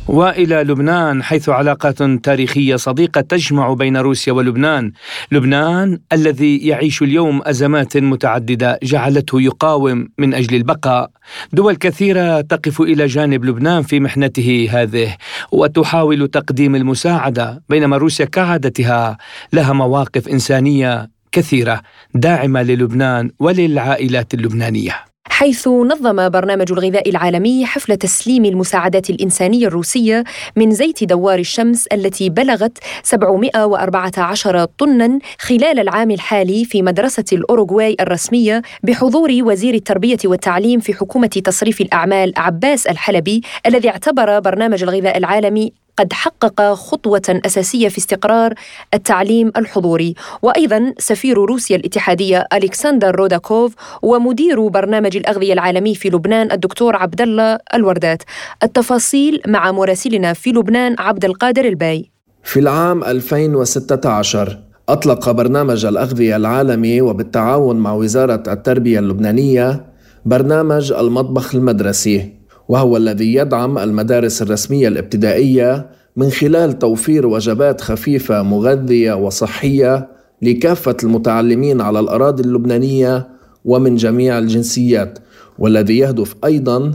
[0.08, 4.92] وإلى لبنان حيث علاقات تاريخية صديقة تجمع بين روسيا ولبنان،
[5.32, 11.10] لبنان الذي يعيش اليوم أزمات متعددة جعلته يقاوم من أجل البقاء،
[11.52, 15.16] دول كثيرة تقف إلى جانب لبنان في محنته هذه
[15.52, 19.18] وتحاول تقديم المساعدة، بينما روسيا كعادتها
[19.52, 21.80] لها مواقف إنسانية كثيرة
[22.14, 25.15] داعمة للبنان وللعائلات اللبنانية.
[25.28, 30.24] حيث نظم برنامج الغذاء العالمي حفل تسليم المساعدات الإنسانية الروسية
[30.56, 38.62] من زيت دوار الشمس التي بلغت 714 طنا خلال العام الحالي في مدرسة الأوروغواي الرسمية
[38.82, 45.85] بحضور وزير التربية والتعليم في حكومة تصريف الأعمال عباس الحلبي الذي اعتبر برنامج الغذاء العالمي
[45.96, 48.54] قد حقق خطوة أساسية في استقرار
[48.94, 50.14] التعليم الحضوري.
[50.42, 57.58] وأيضا سفير روسيا الاتحادية ألكسندر روداكوف ومدير برنامج الأغذية العالمي في لبنان الدكتور عبد الله
[57.74, 58.22] الوردات.
[58.62, 62.10] التفاصيل مع مراسلنا في لبنان عبد القادر الباي.
[62.44, 69.84] في العام 2016 أطلق برنامج الأغذية العالمي وبالتعاون مع وزارة التربية اللبنانية
[70.24, 72.35] برنامج المطبخ المدرسي.
[72.68, 75.86] وهو الذي يدعم المدارس الرسمية الابتدائية
[76.16, 80.08] من خلال توفير وجبات خفيفة مغذية وصحية
[80.42, 83.28] لكافة المتعلمين على الأراضي اللبنانية
[83.64, 85.18] ومن جميع الجنسيات
[85.58, 86.92] والذي يهدف أيضا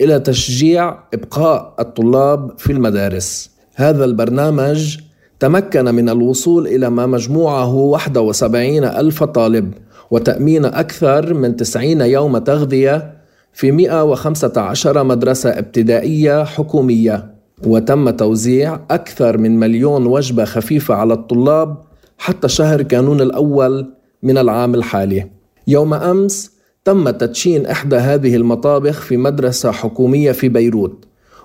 [0.00, 3.50] إلى تشجيع إبقاء الطلاب في المدارس.
[3.74, 4.98] هذا البرنامج
[5.40, 9.74] تمكن من الوصول إلى ما مجموعه 71 ألف طالب
[10.10, 13.14] وتأمين أكثر من 90 يوم تغذية
[13.54, 17.34] في 115 مدرسة ابتدائية حكومية
[17.66, 21.76] وتم توزيع أكثر من مليون وجبة خفيفة على الطلاب
[22.18, 25.26] حتى شهر كانون الأول من العام الحالي.
[25.66, 26.50] يوم أمس
[26.84, 31.04] تم تدشين إحدى هذه المطابخ في مدرسة حكومية في بيروت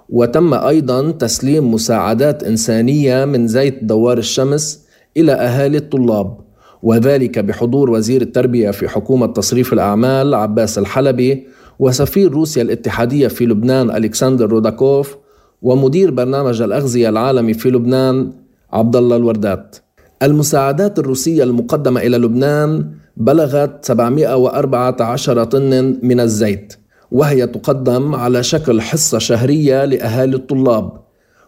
[0.10, 4.86] وتم أيضا تسليم مساعدات إنسانية من زيت دوار الشمس
[5.18, 6.38] إلى أهالي الطلاب
[6.84, 11.47] وذلك بحضور وزير التربية في حكومة تصريف الأعمال عباس الحلبي
[11.80, 15.17] وسفير روسيا الاتحادية في لبنان ألكسندر روداكوف
[15.61, 18.32] ومدير برنامج الأغذية العالمي في لبنان
[18.73, 19.75] عبد الله الوردات.
[20.23, 26.73] المساعدات الروسية المقدمة إلى لبنان بلغت 714 طن من الزيت
[27.11, 30.91] وهي تقدم على شكل حصة شهرية لأهالي الطلاب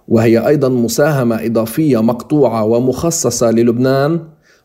[0.07, 4.19] وهي أيضا مساهمة إضافية مقطوعة ومخصصة للبنان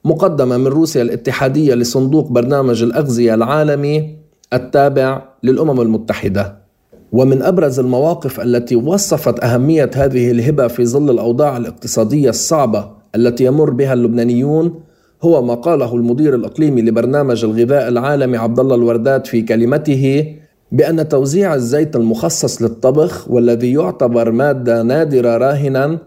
[0.04, 4.16] مقدمة من روسيا الاتحادية لصندوق برنامج الأغذية العالمي
[4.52, 6.66] التابع للأمم المتحدة.
[7.12, 13.70] ومن أبرز المواقف التي وصفت أهمية هذه الهبة في ظل الأوضاع الاقتصادية الصعبة التي يمر
[13.70, 14.80] بها اللبنانيون
[15.22, 20.34] هو ما قاله المدير الإقليمي لبرنامج الغذاء العالمي عبد الله الوردات في كلمته
[20.72, 25.98] بأن توزيع الزيت المخصص للطبخ والذي يعتبر مادة نادرة راهنا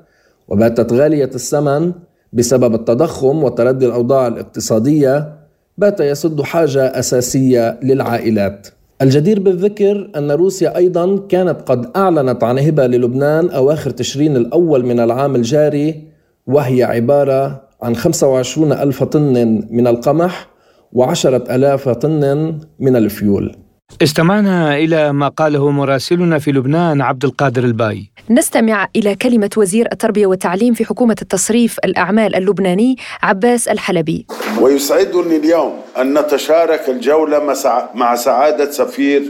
[0.47, 1.91] وباتت غالية الثمن
[2.33, 5.38] بسبب التضخم وتردي الأوضاع الاقتصادية
[5.79, 8.67] بات يسد حاجة أساسية للعائلات.
[9.01, 14.99] الجدير بالذكر أن روسيا أيضا كانت قد أعلنت عن هبة للبنان أواخر تشرين الأول من
[14.99, 16.03] العام الجاري
[16.47, 20.49] وهي عبارة عن 25 ألف طن من القمح
[20.93, 23.55] وعشرة ألاف طن من الفيول.
[24.01, 28.09] استمعنا إلى ما قاله مراسلنا في لبنان عبد القادر الباي.
[28.29, 34.25] نستمع إلى كلمة وزير التربية والتعليم في حكومة التصريف الأعمال اللبناني عباس الحلبي.
[34.61, 37.55] ويسعدني اليوم أن نتشارك الجولة
[37.95, 39.23] مع سعادة سفير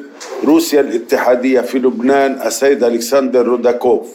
[0.45, 4.07] روسيا الاتحادية في لبنان السيد ألكسندر روداكوف.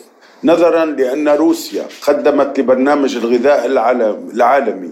[0.45, 3.67] نظرا لأن روسيا قدمت لبرنامج الغذاء
[4.35, 4.91] العالمي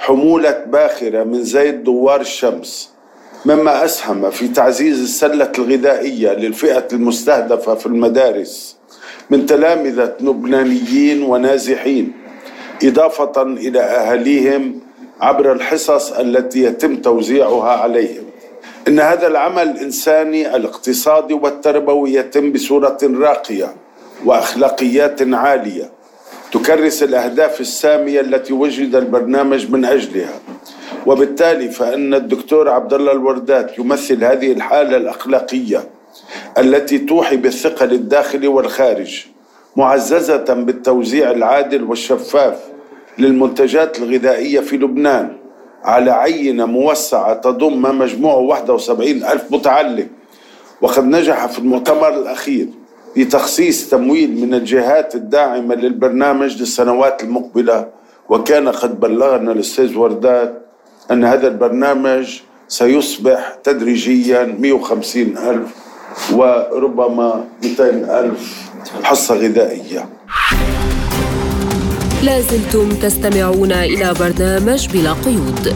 [0.00, 2.97] حمولة باخرة من زيت دوار الشمس.
[3.44, 8.76] مما أسهم في تعزيز السلة الغذائية للفئة المستهدفة في المدارس
[9.30, 12.12] من تلامذة لبنانيين ونازحين
[12.84, 14.80] إضافة إلى أهاليهم
[15.20, 18.24] عبر الحصص التي يتم توزيعها عليهم.
[18.88, 23.74] إن هذا العمل الإنساني الاقتصادي والتربوي يتم بصورة راقية
[24.24, 25.90] وأخلاقيات عالية
[26.52, 30.40] تكرس الأهداف السامية التي وجد البرنامج من أجلها.
[31.06, 35.88] وبالتالي فإن الدكتور عبد الله الوردات يمثل هذه الحالة الأخلاقية
[36.58, 39.26] التي توحي بالثقل الداخلي والخارج
[39.76, 42.58] معززة بالتوزيع العادل والشفاف
[43.18, 45.36] للمنتجات الغذائية في لبنان
[45.84, 50.08] على عينة موسعة تضم مجموعه 71 ألف متعلم.
[50.80, 52.66] وقد نجح في المؤتمر الأخير
[53.18, 57.86] في تخصيص تمويل من الجهات الداعمة للبرنامج للسنوات المقبلة.
[58.28, 60.62] وكان قد بلغنا الأستاذ وردات
[61.10, 65.68] أن هذا البرنامج سيصبح تدريجيا 150 ألف
[66.32, 67.84] وربما 200
[68.20, 68.70] ألف
[69.02, 70.08] حصة غذائية.
[72.22, 75.74] لازلتم تستمعون إلى برنامج بلا قيود.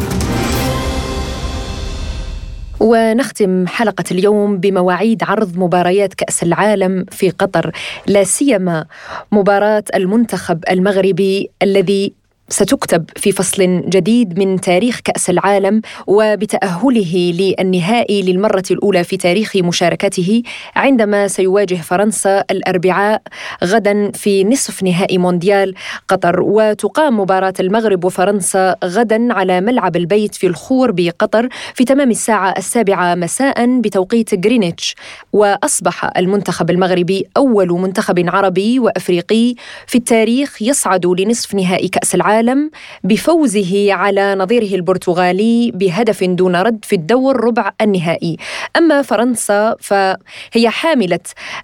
[2.82, 7.72] ونختم حلقة اليوم بمواعيد عرض مباريات كأس العالم في قطر
[8.06, 8.86] لا سيما
[9.32, 12.12] مباراة المنتخب المغربي الذي
[12.52, 20.42] ستكتب في فصل جديد من تاريخ كأس العالم وبتأهله للنهائي للمرة الأولى في تاريخ مشاركته
[20.76, 23.22] عندما سيواجه فرنسا الأربعاء
[23.64, 25.74] غدا في نصف نهائي مونديال
[26.08, 26.40] قطر.
[26.40, 33.14] وتقام مباراة المغرب وفرنسا غدا على ملعب البيت في الخور بقطر في تمام الساعة السابعة
[33.14, 34.94] مساء بتوقيت غرينتش.
[35.32, 39.54] وأصبح المنتخب المغربي أول منتخب عربي وأفريقي
[39.86, 42.70] في التاريخ يصعد لنصف نهائي كأس العالم العالم
[43.04, 48.36] بفوزه على نظيره البرتغالي بهدف دون رد في الدور ربع النهائي.
[48.76, 51.20] أما فرنسا فهي حاملة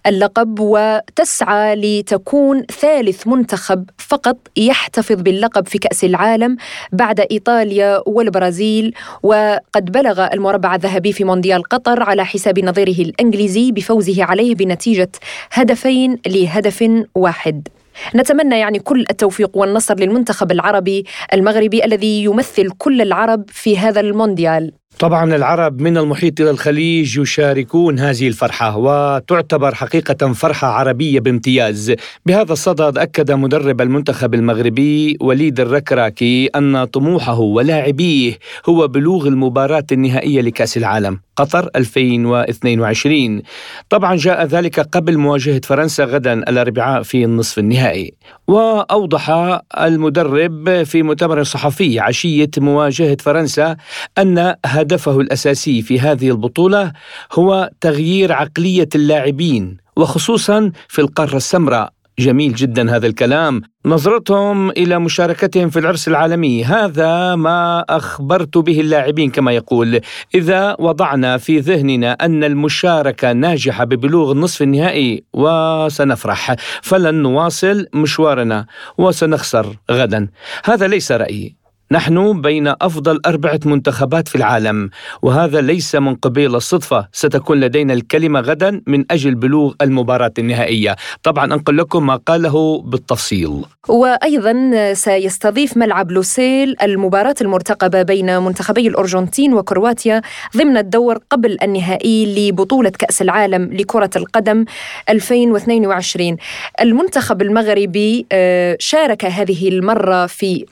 [0.06, 6.56] اللقب وتسعى لتكون ثالث منتخب فقط يحتفظ باللقب في كأس العالم
[6.92, 8.94] بعد إيطاليا والبرازيل.
[9.22, 15.10] وقد بلغ المربع الذهبي في مونديال قطر على حساب نظيره الإنجليزي بفوزه عليه بنتيجة
[15.52, 17.68] هدفين لهدف واحد.
[18.14, 24.72] نتمنى يعني كل التوفيق والنصر للمنتخب العربي المغربي الذي يمثل كل العرب في هذا المونديال.
[24.98, 31.94] طبعا العرب من المحيط إلى الخليج يشاركون هذه الفرحة وتعتبر حقيقة فرحة عربية بامتياز.
[32.26, 38.38] بهذا الصدد أكد مدرب المنتخب المغربي وليد الركراكي أن طموحه ولاعبيه
[38.68, 41.20] هو بلوغ المباراة النهائية لكأس العالم.
[41.38, 43.42] قطر 2022
[43.90, 48.14] طبعا جاء ذلك قبل مواجهة فرنسا غدا الأربعاء في النصف النهائي.
[48.48, 49.30] وأوضح
[49.78, 53.76] المدرب في مؤتمر صحفي عشية مواجهة فرنسا
[54.18, 56.92] أن هدفه الأساسي في هذه البطولة
[57.32, 61.97] هو تغيير عقلية اللاعبين وخصوصا في القارة السمراء.
[62.18, 63.62] جميل جدا هذا الكلام.
[63.86, 66.64] نظرتهم إلى مشاركتهم في العرس العالمي.
[66.64, 70.00] هذا ما أخبرت به اللاعبين كما يقول.
[70.34, 76.54] إذا وضعنا في ذهننا أن المشاركة ناجحة ببلوغ النصف النهائي وسنفرح.
[76.82, 78.66] فلن نواصل مشوارنا
[78.98, 80.28] وسنخسر غدا.
[80.64, 81.57] هذا ليس رأيي.
[81.92, 84.90] نحن بين أفضل أربعة منتخبات في العالم
[85.22, 90.96] وهذا ليس من قبيل الصدفة ستكون لدينا الكلمة غدا من أجل بلوغ المباراة النهائية.
[91.22, 93.64] طبعا أنقل لكم ما قاله بالتفصيل.
[93.88, 94.54] وأيضا
[94.94, 100.22] سيستضيف ملعب لوسيل المباراة المرتقبة بين منتخبي الأرجنتين وكرواتيا
[100.56, 104.64] ضمن الدور قبل النهائي لبطولة كأس العالم لكرة القدم
[105.08, 106.36] 2022
[106.80, 110.66] المنتخب المغربي آه، شارك هذه المرة في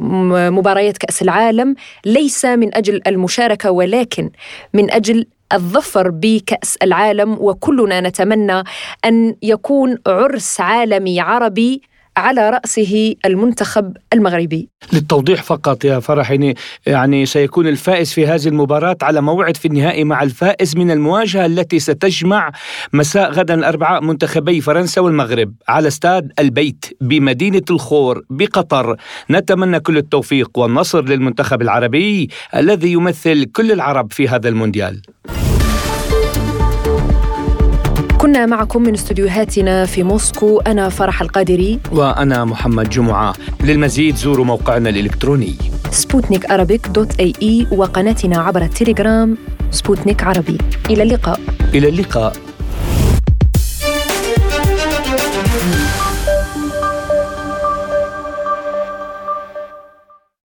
[0.51, 4.31] مباريات كأس العالم ليس من أجل المشاركة ولكن
[4.75, 8.63] من أجل الظفر بكأس العالم وكلنا نتمنى
[9.05, 11.83] أن يكون عرس عالمي عربي
[12.17, 14.69] على رأسه المنتخب المغربي.
[14.93, 16.55] للتوضيح فقط يا فرح يعني,
[16.87, 21.79] يعني سيكون الفائز في هذه المباراة على موعد في النهائي مع الفائز من المواجهة التي
[21.79, 22.53] ستجمع
[22.93, 28.97] مساء غدا الأربعاء منتخبي فرنسا والمغرب على استاد البيت بمدينة الخور بقطر.
[29.31, 35.03] نتمنى كل التوفيق والنصر للمنتخب العربي الذي يمثل كل العرب في هذا المونديال.
[38.27, 41.79] كنا معكم من استديوهاتنا في موسكو أنا فرح القادري.
[41.93, 43.35] وأنا محمد جمعة.
[43.65, 45.55] للمزيد زوروا موقعنا الإلكتروني.
[45.91, 46.45] سبوتنيك
[46.89, 49.39] dot AE وقناتنا عبر التليجرام
[49.71, 50.59] سبوتنيك عربي.
[50.91, 51.41] إلى اللقاء.
[51.75, 52.46] إلى اللقاء.